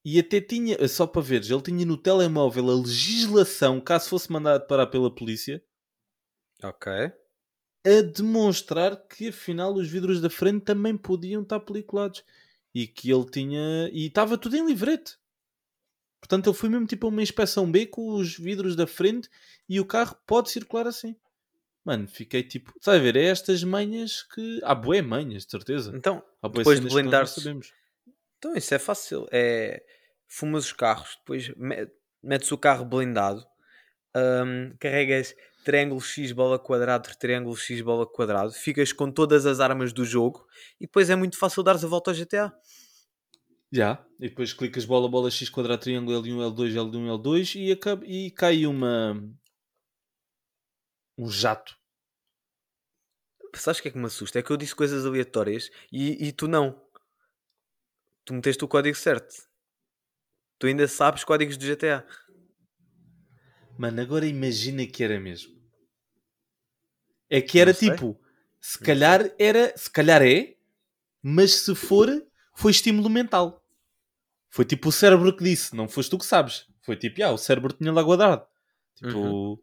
e 0.04 0.18
até 0.18 0.40
tinha, 0.40 0.86
só 0.88 1.06
para 1.06 1.22
veres, 1.22 1.50
ele 1.50 1.62
tinha 1.62 1.86
no 1.86 1.96
telemóvel 1.96 2.70
a 2.70 2.74
legislação, 2.74 3.80
caso 3.80 4.08
fosse 4.08 4.30
mandado 4.32 4.66
parar 4.66 4.86
pela 4.86 5.14
polícia, 5.14 5.62
Ok. 6.62 7.12
A 7.86 8.02
demonstrar 8.02 8.96
que 9.08 9.28
afinal 9.28 9.74
os 9.74 9.88
vidros 9.88 10.20
da 10.20 10.28
frente 10.30 10.62
também 10.64 10.96
podiam 10.96 11.42
estar 11.42 11.60
peliculados. 11.60 12.24
E 12.74 12.86
que 12.86 13.10
ele 13.10 13.24
tinha. 13.30 13.88
E 13.92 14.06
estava 14.06 14.36
tudo 14.36 14.56
em 14.56 14.66
livrete. 14.66 15.16
Portanto, 16.20 16.48
ele 16.50 16.56
foi 16.56 16.68
mesmo 16.68 16.86
tipo 16.86 17.06
a 17.06 17.10
uma 17.10 17.22
inspeção 17.22 17.70
B 17.70 17.86
com 17.86 18.08
os 18.14 18.36
vidros 18.36 18.76
da 18.76 18.86
frente 18.86 19.28
e 19.68 19.80
o 19.80 19.84
carro 19.86 20.16
pode 20.26 20.50
circular 20.50 20.86
assim. 20.86 21.16
Mano, 21.84 22.06
fiquei 22.06 22.42
tipo. 22.42 22.72
Sabe 22.80 22.98
a 22.98 23.00
ver? 23.00 23.16
É 23.16 23.24
estas 23.24 23.64
manhas 23.64 24.22
que. 24.22 24.60
Há 24.62 24.74
boé 24.74 25.00
manhas, 25.00 25.44
de 25.46 25.50
certeza. 25.52 25.92
Então, 25.96 26.22
depois 26.42 26.80
de 26.80 26.88
blindar-se- 26.88 27.40
sabemos. 27.40 27.72
então 28.36 28.54
isso 28.54 28.74
é 28.74 28.78
fácil. 28.78 29.26
É 29.32 29.82
fumas 30.26 30.66
os 30.66 30.72
carros, 30.72 31.16
depois 31.20 31.48
me- 31.56 31.88
metes 32.22 32.52
o 32.52 32.58
carro 32.58 32.84
blindado, 32.84 33.42
hum, 34.14 34.74
carregas 34.78 35.34
triângulo 35.68 36.00
X 36.00 36.32
bola 36.32 36.58
quadrado, 36.58 37.10
triângulo 37.18 37.54
X 37.54 37.82
bola 37.82 38.06
quadrado, 38.06 38.52
ficas 38.54 38.90
com 38.90 39.12
todas 39.12 39.44
as 39.44 39.60
armas 39.60 39.92
do 39.92 40.02
jogo 40.02 40.46
e 40.80 40.86
depois 40.86 41.10
é 41.10 41.14
muito 41.14 41.36
fácil 41.36 41.62
dares 41.62 41.84
a 41.84 41.86
volta 41.86 42.10
ao 42.10 42.16
GTA. 42.16 42.50
Já. 43.70 44.02
E 44.18 44.30
depois 44.30 44.54
clicas 44.54 44.86
bola, 44.86 45.10
bola, 45.10 45.30
X 45.30 45.50
quadrado, 45.50 45.82
triângulo, 45.82 46.22
L1, 46.22 46.54
L2, 46.54 46.72
L1, 46.72 47.20
L2 47.20 47.54
e, 47.56 47.70
acaba, 47.70 48.02
e 48.06 48.30
cai 48.30 48.64
uma. 48.64 49.22
Um 51.18 51.28
jato. 51.28 51.76
Sabes 53.54 53.80
o 53.80 53.82
que 53.82 53.88
é 53.88 53.90
que 53.90 53.98
me 53.98 54.06
assusta? 54.06 54.38
É 54.38 54.42
que 54.42 54.50
eu 54.50 54.56
disse 54.56 54.74
coisas 54.74 55.04
aleatórias 55.04 55.68
e, 55.92 56.28
e 56.28 56.32
tu 56.32 56.48
não. 56.48 56.80
Tu 58.24 58.32
meteste 58.32 58.64
o 58.64 58.68
código 58.68 58.96
certo. 58.96 59.34
Tu 60.58 60.66
ainda 60.66 60.88
sabes 60.88 61.24
códigos 61.24 61.58
do 61.58 61.66
GTA. 61.66 62.06
Mano, 63.76 64.00
agora 64.00 64.24
imagina 64.24 64.86
que 64.86 65.04
era 65.04 65.20
mesmo. 65.20 65.57
É 67.30 67.40
que 67.40 67.58
era 67.58 67.72
tipo, 67.74 68.18
se 68.60 68.78
calhar 68.78 69.30
era, 69.38 69.76
se 69.76 69.90
calhar 69.90 70.22
é, 70.22 70.56
mas 71.22 71.52
se 71.54 71.74
for, 71.74 72.08
foi 72.54 72.70
estímulo 72.72 73.10
mental. 73.10 73.62
Foi 74.50 74.64
tipo 74.64 74.88
o 74.88 74.92
cérebro 74.92 75.36
que 75.36 75.44
disse, 75.44 75.76
não 75.76 75.88
foste 75.88 76.10
tu 76.10 76.18
que 76.18 76.24
sabes. 76.24 76.66
Foi 76.82 76.96
tipo, 76.96 77.22
ah, 77.22 77.30
o 77.32 77.38
cérebro 77.38 77.72
tinha 77.72 77.92
lá 77.92 78.02
guardado. 78.02 78.46
Tipo, 78.94 79.18
Uhum. 79.18 79.58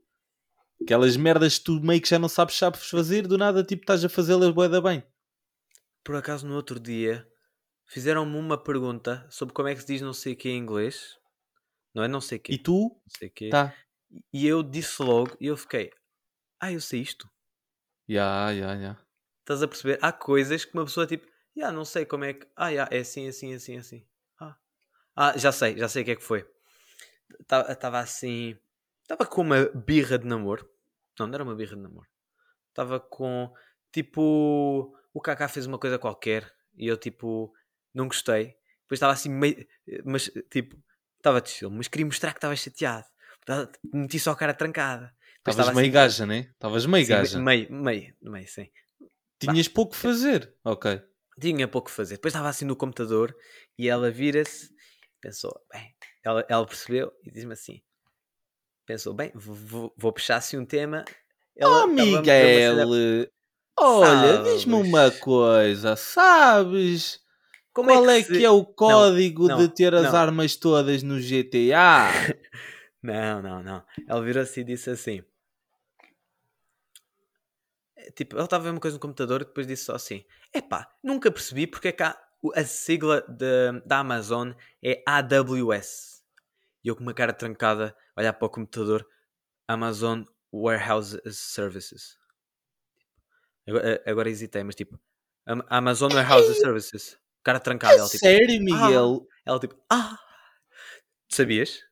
aquelas 0.83 1.17
merdas 1.17 1.57
que 1.57 1.65
tu 1.65 1.81
meio 1.81 1.99
que 2.01 2.07
já 2.09 2.19
não 2.19 2.29
sabes, 2.29 2.55
sabes 2.55 2.87
fazer, 2.87 3.27
do 3.27 3.37
nada, 3.37 3.63
tipo, 3.63 3.81
estás 3.83 4.05
a 4.05 4.09
fazê-las 4.09 4.51
bué 4.53 4.69
da 4.69 4.79
bem. 4.79 5.03
Por 6.03 6.15
acaso, 6.15 6.45
no 6.47 6.53
outro 6.55 6.79
dia, 6.79 7.27
fizeram-me 7.87 8.37
uma 8.37 8.61
pergunta 8.61 9.25
sobre 9.29 9.55
como 9.55 9.67
é 9.67 9.73
que 9.73 9.81
se 9.81 9.87
diz 9.87 10.01
não 10.01 10.13
sei 10.13 10.33
o 10.33 10.35
que 10.35 10.49
em 10.49 10.57
inglês. 10.57 11.17
Não 11.95 12.03
é 12.03 12.07
não 12.07 12.21
sei 12.21 12.37
o 12.37 12.41
que. 12.41 12.53
E 12.53 12.57
tu, 12.59 12.89
Não 12.89 13.17
sei 13.17 13.27
o 13.27 13.31
quê. 13.31 13.49
tá. 13.49 13.73
E 14.31 14.45
eu 14.45 14.61
disse 14.61 15.01
logo, 15.01 15.35
e 15.41 15.47
eu 15.47 15.57
fiquei, 15.57 15.89
ah, 16.59 16.71
eu 16.71 16.79
sei 16.79 17.01
isto. 17.01 17.27
Ya, 18.07 18.51
ya, 18.51 18.75
ya. 18.75 18.97
Estás 19.39 19.63
a 19.63 19.67
perceber? 19.67 19.97
Há 20.01 20.11
coisas 20.11 20.63
que 20.63 20.73
uma 20.73 20.85
pessoa 20.85 21.07
tipo, 21.07 21.27
ah, 21.61 21.71
não 21.71 21.85
sei 21.85 22.05
como 22.05 22.25
é 22.25 22.33
que. 22.33 22.47
Ah, 22.55 22.69
yeah, 22.69 22.95
é 22.95 22.99
assim, 22.99 23.27
assim, 23.27 23.53
assim, 23.53 23.77
assim. 23.77 24.05
Ah. 24.39 24.55
ah, 25.15 25.37
já 25.37 25.51
sei, 25.51 25.77
já 25.77 25.87
sei 25.87 26.03
o 26.03 26.05
que 26.05 26.11
é 26.11 26.15
que 26.15 26.23
foi. 26.23 26.45
Estava 27.39 27.99
assim. 27.99 28.57
Estava 29.01 29.25
com 29.25 29.41
uma 29.41 29.65
birra 29.73 30.17
de 30.17 30.27
namoro. 30.27 30.69
Não, 31.19 31.27
não 31.27 31.33
era 31.33 31.43
uma 31.43 31.55
birra 31.55 31.75
de 31.75 31.81
namoro. 31.81 32.07
Estava 32.69 32.99
com. 32.99 33.51
Tipo. 33.91 34.93
O 35.13 35.21
Kaká 35.21 35.47
fez 35.47 35.65
uma 35.65 35.79
coisa 35.79 35.97
qualquer 35.97 36.51
e 36.77 36.87
eu, 36.87 36.97
tipo, 36.97 37.53
não 37.93 38.07
gostei. 38.07 38.57
Depois 38.81 38.97
estava 38.97 39.13
assim 39.13 39.29
meio. 39.29 39.65
Mas, 40.03 40.29
tipo, 40.51 40.77
estava 41.17 41.41
de 41.41 41.49
chill, 41.49 41.71
mas 41.71 41.87
queria 41.87 42.05
mostrar 42.05 42.31
que 42.33 42.37
estava 42.37 42.55
chateado. 42.55 43.07
Meti 43.93 44.19
só 44.19 44.31
a 44.31 44.35
cara 44.35 44.53
trancada. 44.53 45.14
Estavas 45.51 45.65
estava 45.67 45.75
meio 45.75 45.85
assim- 45.87 45.91
gaja, 45.91 46.25
né? 46.25 46.39
Estavas 46.51 46.85
meio 46.85 47.05
Sim, 47.05 47.11
gaja. 47.11 47.39
meio, 47.39 47.71
meio, 47.71 48.15
meio, 48.21 48.47
sim. 48.47 48.67
Tinhas 49.39 49.67
pouco 49.67 49.91
que 49.93 49.97
fazer. 49.97 50.53
Ok. 50.63 51.01
tinha 51.39 51.67
pouco 51.67 51.91
fazer. 51.91 52.15
Depois 52.15 52.33
estava 52.33 52.49
assim 52.49 52.65
no 52.65 52.75
computador 52.75 53.35
e 53.77 53.87
ela 53.89 54.09
vira-se, 54.09 54.69
pensou, 55.21 55.53
bem, 55.71 55.93
ela, 56.23 56.45
ela 56.49 56.65
percebeu 56.65 57.11
e 57.23 57.29
diz-me 57.31 57.53
assim: 57.53 57.81
pensou, 58.85 59.13
bem, 59.13 59.31
vou, 59.35 59.93
vou, 59.97 60.13
puxar 60.13 60.37
assim 60.37 60.57
um 60.57 60.65
tema. 60.65 61.03
Ela, 61.55 61.83
Oh, 61.83 61.87
Miguel, 61.87 62.75
olha, 63.77 64.43
diz-me 64.43 64.73
uma 64.75 65.11
coisa, 65.11 65.95
sabes? 65.95 67.19
Como 67.73 67.89
Qual 67.89 68.09
é 68.09 68.23
que, 68.23 68.35
se- 68.37 68.45
é 68.45 68.49
o 68.49 68.63
código 68.65 69.47
não, 69.49 69.57
de 69.57 69.67
ter 69.67 69.93
as 69.93 70.03
não. 70.03 70.15
armas 70.15 70.55
todas 70.55 71.03
no 71.03 71.19
GTA? 71.19 72.09
Não, 73.03 73.39
não, 73.39 73.61
não. 73.61 73.85
Ela 74.07 74.23
virou-se 74.23 74.59
e 74.59 74.63
disse 74.63 74.89
assim: 74.89 75.19
É, 75.19 75.23
Tipo, 78.11 78.35
ela 78.35 78.45
estava 78.45 78.63
a 78.63 78.65
ver 78.65 78.71
uma 78.71 78.79
coisa 78.79 78.95
no 78.95 79.01
computador 79.01 79.41
e 79.41 79.45
depois 79.45 79.65
disse 79.67 79.85
só 79.85 79.95
assim: 79.95 80.25
Epá, 80.53 80.89
nunca 81.03 81.31
percebi 81.31 81.65
porque 81.67 81.89
é 81.89 81.91
que 81.91 82.03
há 82.03 82.19
a 82.55 82.63
sigla 82.65 83.21
de- 83.27 83.81
da 83.85 83.99
Amazon 83.99 84.51
é 84.83 85.01
AWS. 85.07 86.23
E 86.83 86.87
eu 86.87 86.95
com 86.95 87.01
uma 87.01 87.13
cara 87.13 87.33
trancada, 87.33 87.95
olhar 88.15 88.33
para 88.33 88.45
o 88.45 88.49
computador, 88.49 89.07
Amazon 89.67 90.23
Warehouse 90.53 91.19
Services. 91.31 92.17
Agora, 93.67 94.03
agora 94.05 94.29
hesitei, 94.29 94.63
mas 94.63 94.75
tipo, 94.75 94.99
Am- 95.47 95.65
Amazon 95.69 96.11
Warehouse 96.13 96.53
Services. 96.59 97.17
Cara 97.43 97.59
trancada, 97.59 97.95
ela 97.99 98.07
tipo, 98.09 98.19
Sério, 98.19 98.59
Miguel? 98.63 99.27
ela 99.45 99.59
tipo, 99.59 99.75
ah! 99.89 100.17
Sabias? 101.29 101.83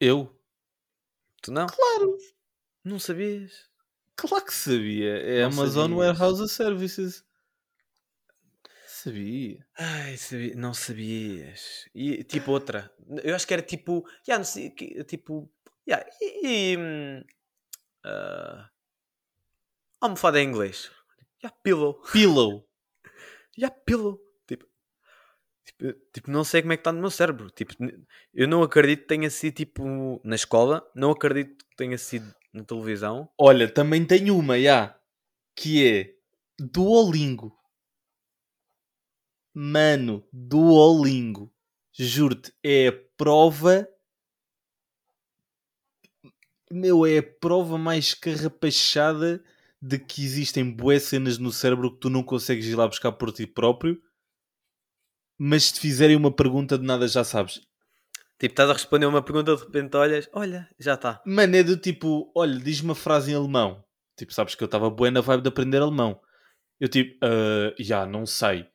Eu? 0.00 0.40
Tu 1.42 1.50
não? 1.52 1.66
Claro. 1.66 2.16
Não 2.84 2.98
sabias? 2.98 3.68
Claro 4.16 4.44
que 4.44 4.54
sabia. 4.54 5.16
É 5.18 5.40
Não 5.42 5.48
Amazon. 5.48 5.92
Warehouse 5.94 6.48
Services. 6.48 7.24
Sabia. 8.86 9.66
Ai, 9.76 10.16
sabi- 10.16 10.54
não 10.54 10.72
sabias. 10.74 11.88
E 11.94 12.22
tipo 12.22 12.52
outra. 12.52 12.92
Eu 13.24 13.34
acho 13.34 13.46
que 13.46 13.52
era 13.54 13.62
tipo. 13.62 14.06
Yeah, 14.28 14.38
não 14.38 14.44
sei, 14.44 14.70
tipo. 15.04 15.50
Yeah, 15.88 16.06
e. 16.20 16.74
e, 16.76 17.24
ah, 18.04 18.68
almofada 20.00 20.40
em 20.40 20.46
inglês. 20.48 20.90
Yeah, 21.42 21.56
pillow. 21.62 22.00
Pillow. 22.12 22.68
Yeah, 23.58 23.74
pillow. 23.84 24.18
Tipo, 24.46 24.66
tipo, 25.66 25.92
tipo, 26.10 26.30
não 26.30 26.42
sei 26.42 26.62
como 26.62 26.72
é 26.72 26.76
que 26.78 26.80
está 26.80 26.90
no 26.90 27.00
meu 27.02 27.10
cérebro. 27.10 27.50
Tipo, 27.50 27.74
eu 28.32 28.48
não 28.48 28.62
acredito 28.62 29.02
que 29.02 29.08
tenha 29.08 29.28
sido 29.28 29.54
tipo 29.56 30.20
na 30.24 30.36
escola. 30.36 30.82
Não 30.94 31.10
acredito 31.10 31.62
que 31.66 31.76
tenha 31.76 31.98
sido 31.98 32.34
na 32.52 32.64
televisão. 32.64 33.28
Olha, 33.38 33.68
também 33.68 34.04
tenho 34.04 34.38
uma, 34.38 34.60
já. 34.60 34.98
Que 35.56 35.86
é 35.86 36.14
Duolingo. 36.58 37.56
Mano, 39.54 40.26
Duolingo. 40.32 41.52
Juro-te, 41.92 42.52
é 42.62 42.88
a 42.88 42.92
prova. 43.16 43.86
Meu, 46.70 47.04
é 47.04 47.18
a 47.18 47.22
prova 47.22 47.76
mais 47.76 48.14
carrapachada 48.14 49.44
de 49.80 49.98
que 49.98 50.22
existem 50.24 50.70
boas 50.70 51.02
cenas 51.02 51.36
no 51.38 51.52
cérebro 51.52 51.92
que 51.92 52.00
tu 52.00 52.08
não 52.08 52.22
consegues 52.22 52.66
ir 52.66 52.76
lá 52.76 52.86
buscar 52.86 53.12
por 53.12 53.32
ti 53.32 53.46
próprio. 53.46 54.00
Mas 55.38 55.64
se 55.64 55.74
te 55.74 55.80
fizerem 55.80 56.16
uma 56.16 56.34
pergunta 56.34 56.78
de 56.78 56.84
nada 56.84 57.06
já 57.08 57.24
sabes. 57.24 57.60
Tipo, 58.42 58.54
estás 58.54 58.70
a 58.70 58.72
responder 58.72 59.06
uma 59.06 59.22
pergunta, 59.22 59.54
de 59.54 59.62
repente 59.62 59.96
olhas, 59.96 60.28
olha, 60.32 60.68
já 60.76 60.94
está. 60.94 61.22
Mano, 61.24 61.54
é 61.54 61.62
do 61.62 61.76
tipo, 61.76 62.32
olha, 62.34 62.58
diz-me 62.58 62.88
uma 62.88 62.94
frase 62.96 63.30
em 63.30 63.36
alemão. 63.36 63.84
Tipo, 64.16 64.34
sabes 64.34 64.56
que 64.56 64.64
eu 64.64 64.66
estava 64.66 64.90
bué 64.90 65.12
na 65.12 65.20
vibe 65.20 65.44
de 65.44 65.48
aprender 65.48 65.80
alemão. 65.80 66.20
Eu 66.80 66.88
tipo, 66.88 67.24
"Ah, 67.24 67.72
já, 67.78 68.04
não 68.04 68.26
sei. 68.26 68.66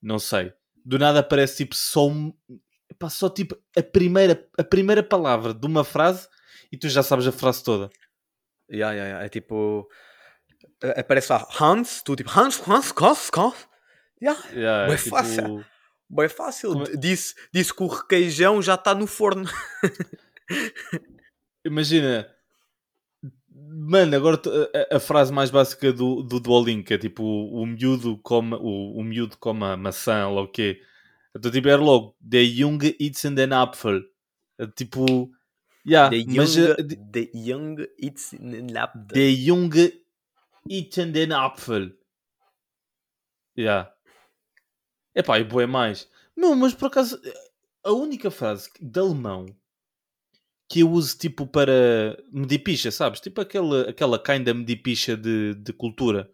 Não 0.00 0.20
sei. 0.20 0.52
Do 0.84 1.00
nada 1.00 1.18
aparece 1.18 1.56
tipo 1.56 1.74
só 1.74 2.06
um... 2.06 2.32
Epá, 2.88 3.10
só 3.10 3.28
tipo 3.28 3.56
a 3.76 3.82
primeira, 3.82 4.48
a 4.56 4.62
primeira 4.62 5.02
palavra 5.02 5.52
de 5.52 5.66
uma 5.66 5.82
frase 5.82 6.28
e 6.70 6.76
tu 6.76 6.88
já 6.88 7.02
sabes 7.02 7.26
a 7.26 7.32
frase 7.32 7.64
toda. 7.64 7.90
Yeah, 8.70 8.92
yeah, 8.94 9.08
yeah. 9.08 9.26
É 9.26 9.28
tipo. 9.28 9.88
Aparece 10.96 11.32
lá 11.32 11.44
Hans, 11.60 12.02
tu 12.04 12.14
tipo 12.14 12.30
Hans, 12.30 12.62
Hans, 12.68 12.94
Hans, 12.96 13.30
Hans. 13.36 13.68
Yeah, 14.22 14.40
Yeah, 14.52 14.92
é 14.92 14.96
tipo, 14.96 15.10
fácil. 15.10 15.64
Bem 16.08 16.28
fácil. 16.28 16.72
Como 16.72 16.84
é- 16.84 16.96
Disse, 16.96 17.34
disse 17.52 17.74
que 17.74 17.82
o 17.82 17.86
requeijão 17.86 18.60
já 18.62 18.74
está 18.74 18.94
no 18.94 19.06
forno. 19.06 19.44
Imagina, 21.64 22.28
mano, 23.52 24.16
agora 24.16 24.40
a, 24.92 24.96
a 24.96 25.00
frase 25.00 25.32
mais 25.32 25.50
básica 25.50 25.92
do, 25.92 26.22
do 26.22 26.40
Duolingo 26.40 26.84
que 26.84 26.94
é 26.94 26.98
tipo 26.98 27.22
o, 27.22 27.62
o 27.62 27.66
miúdo 27.66 28.16
come 28.18 28.54
o, 28.54 28.98
o 28.98 29.04
miúdo 29.04 29.36
come 29.38 29.64
a 29.64 29.76
maçã 29.76 30.26
ou 30.28 30.44
o 30.44 30.48
quê. 30.48 30.80
Então 31.36 31.50
tipo 31.50 31.68
era 31.68 31.80
logo 31.80 32.16
Der 32.20 32.44
Junge 32.46 32.96
eats 33.00 33.22
den 33.24 33.52
Apfel. 33.52 34.00
É, 34.58 34.66
Tipo, 34.66 35.30
yeah, 35.86 36.10
The 36.10 36.24
mas 36.34 36.56
young, 36.56 36.70
uh, 36.72 36.82
de- 36.82 36.96
the 37.12 37.30
young 37.34 37.76
eats 37.98 38.34
lap. 38.72 38.92
Der 39.12 39.30
Junge 39.34 39.92
eats 40.68 40.96
den 41.12 41.32
Apfel. 41.32 41.92
Yeah. 43.56 43.92
Epá, 45.18 45.40
e 45.40 45.44
boé 45.44 45.66
mais. 45.66 46.08
Não, 46.36 46.54
mas 46.54 46.72
por 46.72 46.86
acaso 46.86 47.20
a 47.84 47.90
única 47.92 48.30
frase 48.30 48.70
de 48.80 49.00
alemão 49.00 49.46
que 50.70 50.80
eu 50.80 50.90
uso 50.90 51.18
tipo 51.18 51.44
para 51.44 52.16
medir 52.32 52.60
picha, 52.60 52.90
sabes? 52.92 53.20
Tipo 53.20 53.40
aquela, 53.40 53.88
aquela 53.90 54.22
kinda 54.22 54.54
medir 54.54 54.76
picha 54.76 55.16
de, 55.16 55.54
de 55.54 55.72
cultura. 55.72 56.30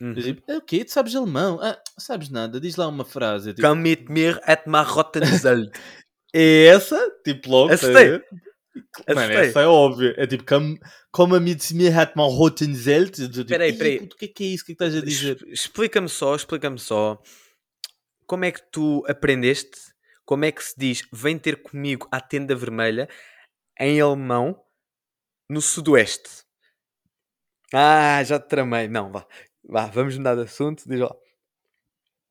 Uhum. 0.00 0.14
Eu 0.16 0.22
tipo, 0.22 0.52
o 0.52 0.60
quê? 0.60 0.84
Tu 0.84 0.92
sabes 0.92 1.16
alemão? 1.16 1.58
Ah, 1.60 1.76
sabes 1.98 2.30
nada, 2.30 2.60
diz 2.60 2.76
lá 2.76 2.86
uma 2.86 3.04
frase. 3.04 3.50
Eu, 3.50 3.54
tipo, 3.54 3.66
Come 3.66 3.82
mit 3.82 4.04
mir 4.08 4.38
my 4.66 4.84
Rottenzelt. 4.86 5.70
é 6.32 6.66
essa? 6.66 6.98
Tipo 7.24 7.50
logo. 7.50 7.72
Acertei. 7.72 8.20
tá? 8.20 8.26
Mano, 9.14 9.32
essa 9.32 9.60
é 9.62 9.66
óbvia. 9.66 10.14
É 10.16 10.26
tipo, 10.26 10.44
como 11.10 11.34
a 11.34 11.40
mit 11.40 11.74
mir 11.74 11.98
hat 11.98 12.12
man 12.14 12.28
roten 12.28 12.74
Zelt. 12.74 13.16
Tipo, 13.16 13.44
Peraí, 13.46 13.70
"Ih, 13.70 13.76
peraí. 13.76 13.96
O 13.98 14.08
que 14.08 14.24
é 14.26 14.28
que 14.28 14.44
é 14.44 14.46
isso? 14.46 14.62
O 14.62 14.66
que 14.66 14.72
é 14.72 14.74
que 14.76 14.84
estás 14.84 14.94
a 14.94 15.04
dizer? 15.04 15.38
Explica-me 15.48 16.08
só, 16.08 16.36
explica-me 16.36 16.78
só. 16.78 17.20
Como 18.30 18.44
é 18.44 18.52
que 18.52 18.62
tu 18.70 19.04
aprendeste? 19.08 19.92
Como 20.24 20.44
é 20.44 20.52
que 20.52 20.62
se 20.62 20.78
diz 20.78 21.02
vem 21.12 21.36
ter 21.36 21.64
comigo 21.64 22.06
à 22.12 22.20
tenda 22.20 22.54
vermelha 22.54 23.08
em 23.76 24.00
alemão 24.00 24.64
no 25.48 25.60
sudoeste? 25.60 26.44
Ah, 27.74 28.22
já 28.22 28.38
te 28.38 28.46
tramei. 28.46 28.86
Não, 28.86 29.10
vá. 29.10 29.26
Vá, 29.64 29.86
vamos 29.86 30.16
mudar 30.16 30.36
de 30.36 30.42
assunto. 30.42 30.88
Diz 30.88 31.00
lá. 31.00 31.12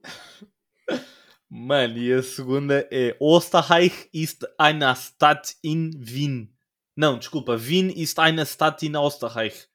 Mano, 1.49 1.97
e 1.97 2.13
a 2.13 2.23
segunda 2.23 2.87
é 2.89 3.17
Österreich 3.21 4.09
ist 4.13 4.47
eine 4.57 4.95
Stadt 4.95 5.57
in 5.61 5.91
Wien. 5.97 6.49
Não, 6.95 7.19
desculpa, 7.19 7.57
Wien 7.57 7.89
ist 7.89 8.17
eine 8.19 8.45
Stadt 8.45 8.85
in 8.85 8.95
Österreich. 8.95 9.67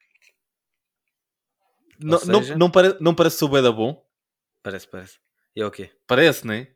Não, 1.98 2.18
não, 2.24 2.42
seja? 2.42 2.56
não, 2.56 2.70
pare, 2.70 2.96
não 2.98 3.14
parece 3.14 3.36
ser 3.36 3.44
o 3.44 3.48
bué 3.48 3.60
da 3.60 3.70
bom? 3.70 4.02
Parece, 4.62 4.88
parece. 4.88 5.23
E 5.56 5.60
é 5.60 5.66
o 5.66 5.70
quê? 5.70 5.90
Parece, 6.06 6.46
né? 6.46 6.68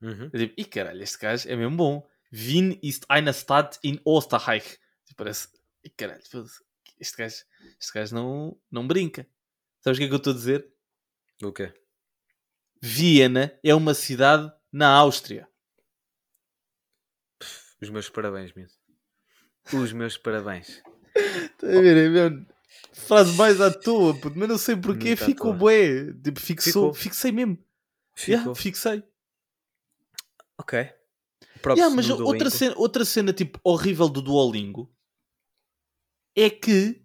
Uhum. 0.00 0.30
Eu 0.32 0.38
digo, 0.38 0.54
e 0.56 0.64
caralho, 0.64 1.02
este 1.02 1.18
gajo 1.18 1.48
é 1.48 1.56
mesmo 1.56 1.76
bom. 1.76 2.08
Wien 2.32 2.78
ist 2.82 3.04
eine 3.10 3.32
Stadt 3.32 3.78
in 3.82 4.00
Österreich. 4.06 4.78
Parece, 5.16 5.48
e 5.82 5.90
caralho, 5.90 6.22
este 7.00 7.16
gajo, 7.16 7.44
este 7.80 7.92
gajo 7.92 8.14
não, 8.14 8.60
não 8.70 8.86
brinca. 8.86 9.26
Sabes 9.80 9.96
o 9.96 10.00
que 10.00 10.04
é 10.04 10.08
que 10.08 10.14
eu 10.14 10.18
estou 10.18 10.32
a 10.32 10.36
dizer? 10.36 10.70
O 11.42 11.52
quê? 11.52 11.72
Viena 12.80 13.58
é 13.64 13.74
uma 13.74 13.94
cidade 13.94 14.52
na 14.70 14.88
Áustria. 14.88 15.48
Os 17.80 17.90
meus 17.90 18.08
parabéns, 18.08 18.52
mesmo. 18.52 18.76
Os 19.72 19.92
meus 19.92 20.16
parabéns. 20.16 20.82
Está 21.14 21.66
a 21.66 21.80
ver, 21.80 21.96
é 21.96 22.08
mesmo. 22.08 22.46
Frase 22.92 23.36
mais 23.36 23.60
à 23.60 23.72
toa, 23.72 24.14
puto, 24.20 24.38
mas 24.38 24.48
não 24.48 24.58
sei 24.58 24.76
porquê, 24.76 25.16
ficou 25.16 25.54
bué. 25.54 26.12
Tipo, 26.22 26.40
fixou, 26.40 26.92
fixei 26.92 27.32
mesmo. 27.32 27.58
Ficou. 28.18 28.34
Yeah, 28.34 28.54
fixei. 28.54 29.02
Ok. 30.58 30.92
Yeah, 31.68 31.94
mas 31.94 32.10
outra 32.10 32.50
cena, 32.50 32.74
outra 32.76 33.04
cena, 33.04 33.32
tipo, 33.32 33.60
horrível 33.62 34.08
do 34.08 34.20
Duolingo 34.20 34.92
é 36.36 36.50
que 36.50 37.00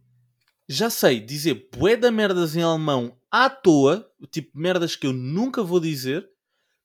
já 0.68 0.90
sei 0.90 1.20
dizer 1.20 1.70
bué 1.72 1.96
da 1.96 2.12
merdas 2.12 2.56
em 2.56 2.64
alemão 2.64 3.16
à 3.30 3.48
toa, 3.48 4.12
tipo, 4.32 4.58
merdas 4.58 4.96
que 4.96 5.06
eu 5.06 5.14
nunca 5.14 5.62
vou 5.62 5.80
dizer, 5.80 6.28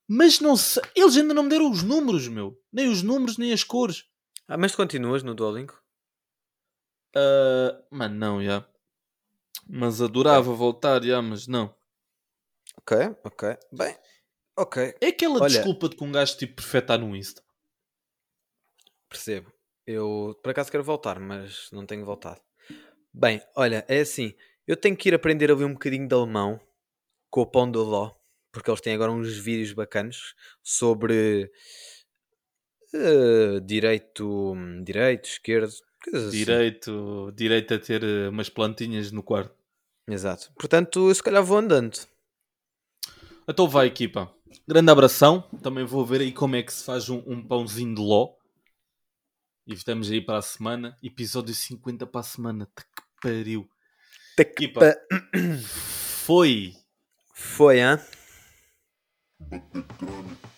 mas 0.06 0.40
não 0.40 0.56
sei, 0.56 0.82
eles 0.94 1.16
ainda 1.16 1.32
não 1.32 1.44
me 1.44 1.48
deram 1.48 1.70
os 1.70 1.82
números, 1.82 2.28
meu. 2.28 2.60
Nem 2.70 2.88
os 2.88 3.02
números, 3.02 3.38
nem 3.38 3.52
as 3.52 3.64
cores. 3.64 4.04
Ah, 4.46 4.58
mas 4.58 4.72
tu 4.72 4.76
continuas 4.76 5.22
no 5.22 5.34
Duolingo? 5.34 5.74
Ah, 7.16 7.82
mano, 7.90 8.14
não, 8.14 8.44
já. 8.44 8.66
Mas 9.66 10.02
adorava 10.02 10.52
voltar, 10.52 11.02
já, 11.02 11.22
mas 11.22 11.46
não. 11.46 11.74
Ok, 12.76 12.96
ok. 13.24 13.56
Bem, 13.72 13.94
ok. 14.62 14.94
É 15.00 15.06
aquela 15.08 15.40
Olha- 15.40 15.48
desculpa 15.48 15.88
de 15.88 15.96
que 15.96 16.04
um 16.04 16.12
gajo 16.12 16.36
tipo 16.36 16.54
perfeita 16.56 16.96
no 16.98 17.14
Insta. 17.16 17.42
Percebo. 19.08 19.52
Eu 19.86 20.38
por 20.42 20.50
acaso 20.50 20.70
quero 20.70 20.84
voltar, 20.84 21.18
mas 21.18 21.68
não 21.72 21.86
tenho 21.86 22.04
voltado. 22.04 22.40
Bem, 23.12 23.42
olha, 23.56 23.84
é 23.88 24.00
assim. 24.00 24.34
Eu 24.66 24.76
tenho 24.76 24.96
que 24.96 25.08
ir 25.08 25.14
aprender 25.14 25.50
ali 25.50 25.64
um 25.64 25.72
bocadinho 25.72 26.06
de 26.06 26.14
alemão 26.14 26.60
com 27.30 27.40
o 27.40 27.46
Pão 27.46 27.70
do 27.70 27.82
Ló, 27.82 28.12
porque 28.52 28.70
eles 28.70 28.80
têm 28.82 28.94
agora 28.94 29.10
uns 29.10 29.36
vídeos 29.38 29.72
bacanos 29.72 30.34
sobre 30.62 31.50
eh, 32.94 33.60
direito, 33.64 34.54
direito, 34.84 35.24
esquerdo, 35.26 35.72
coisas 36.04 36.28
assim. 36.28 36.36
Direito, 36.36 37.32
direito 37.34 37.74
a 37.74 37.78
ter 37.78 38.04
eh, 38.04 38.28
umas 38.28 38.48
plantinhas 38.50 39.10
no 39.10 39.22
quarto. 39.22 39.54
Exato. 40.06 40.52
Portanto, 40.54 41.08
eu 41.08 41.14
se 41.14 41.22
calhar 41.22 41.42
vou 41.42 41.58
andando. 41.58 41.98
Então 43.48 43.66
vai, 43.68 43.86
equipa. 43.86 44.30
Grande 44.66 44.90
abração. 44.90 45.42
Também 45.62 45.84
vou 45.84 46.04
ver 46.04 46.20
aí 46.20 46.32
como 46.32 46.56
é 46.56 46.62
que 46.62 46.72
se 46.72 46.84
faz 46.84 47.08
um, 47.08 47.22
um 47.26 47.42
pãozinho 47.42 47.94
de 47.94 48.00
ló. 48.00 48.34
E 49.66 49.74
estamos 49.74 50.10
aí 50.10 50.20
para 50.20 50.38
a 50.38 50.42
semana. 50.42 50.96
Episódio 51.02 51.54
50 51.54 52.06
para 52.06 52.20
a 52.20 52.24
semana. 52.24 52.66
Tá 52.74 52.82
que 52.82 53.02
pariu. 53.20 53.68
Equipa. 54.38 54.94
Foi. 56.24 56.74
Foi, 57.34 57.80
hein? 57.80 57.98
bater 59.40 59.84
crânio. 59.98 60.36
Tô 60.56 60.57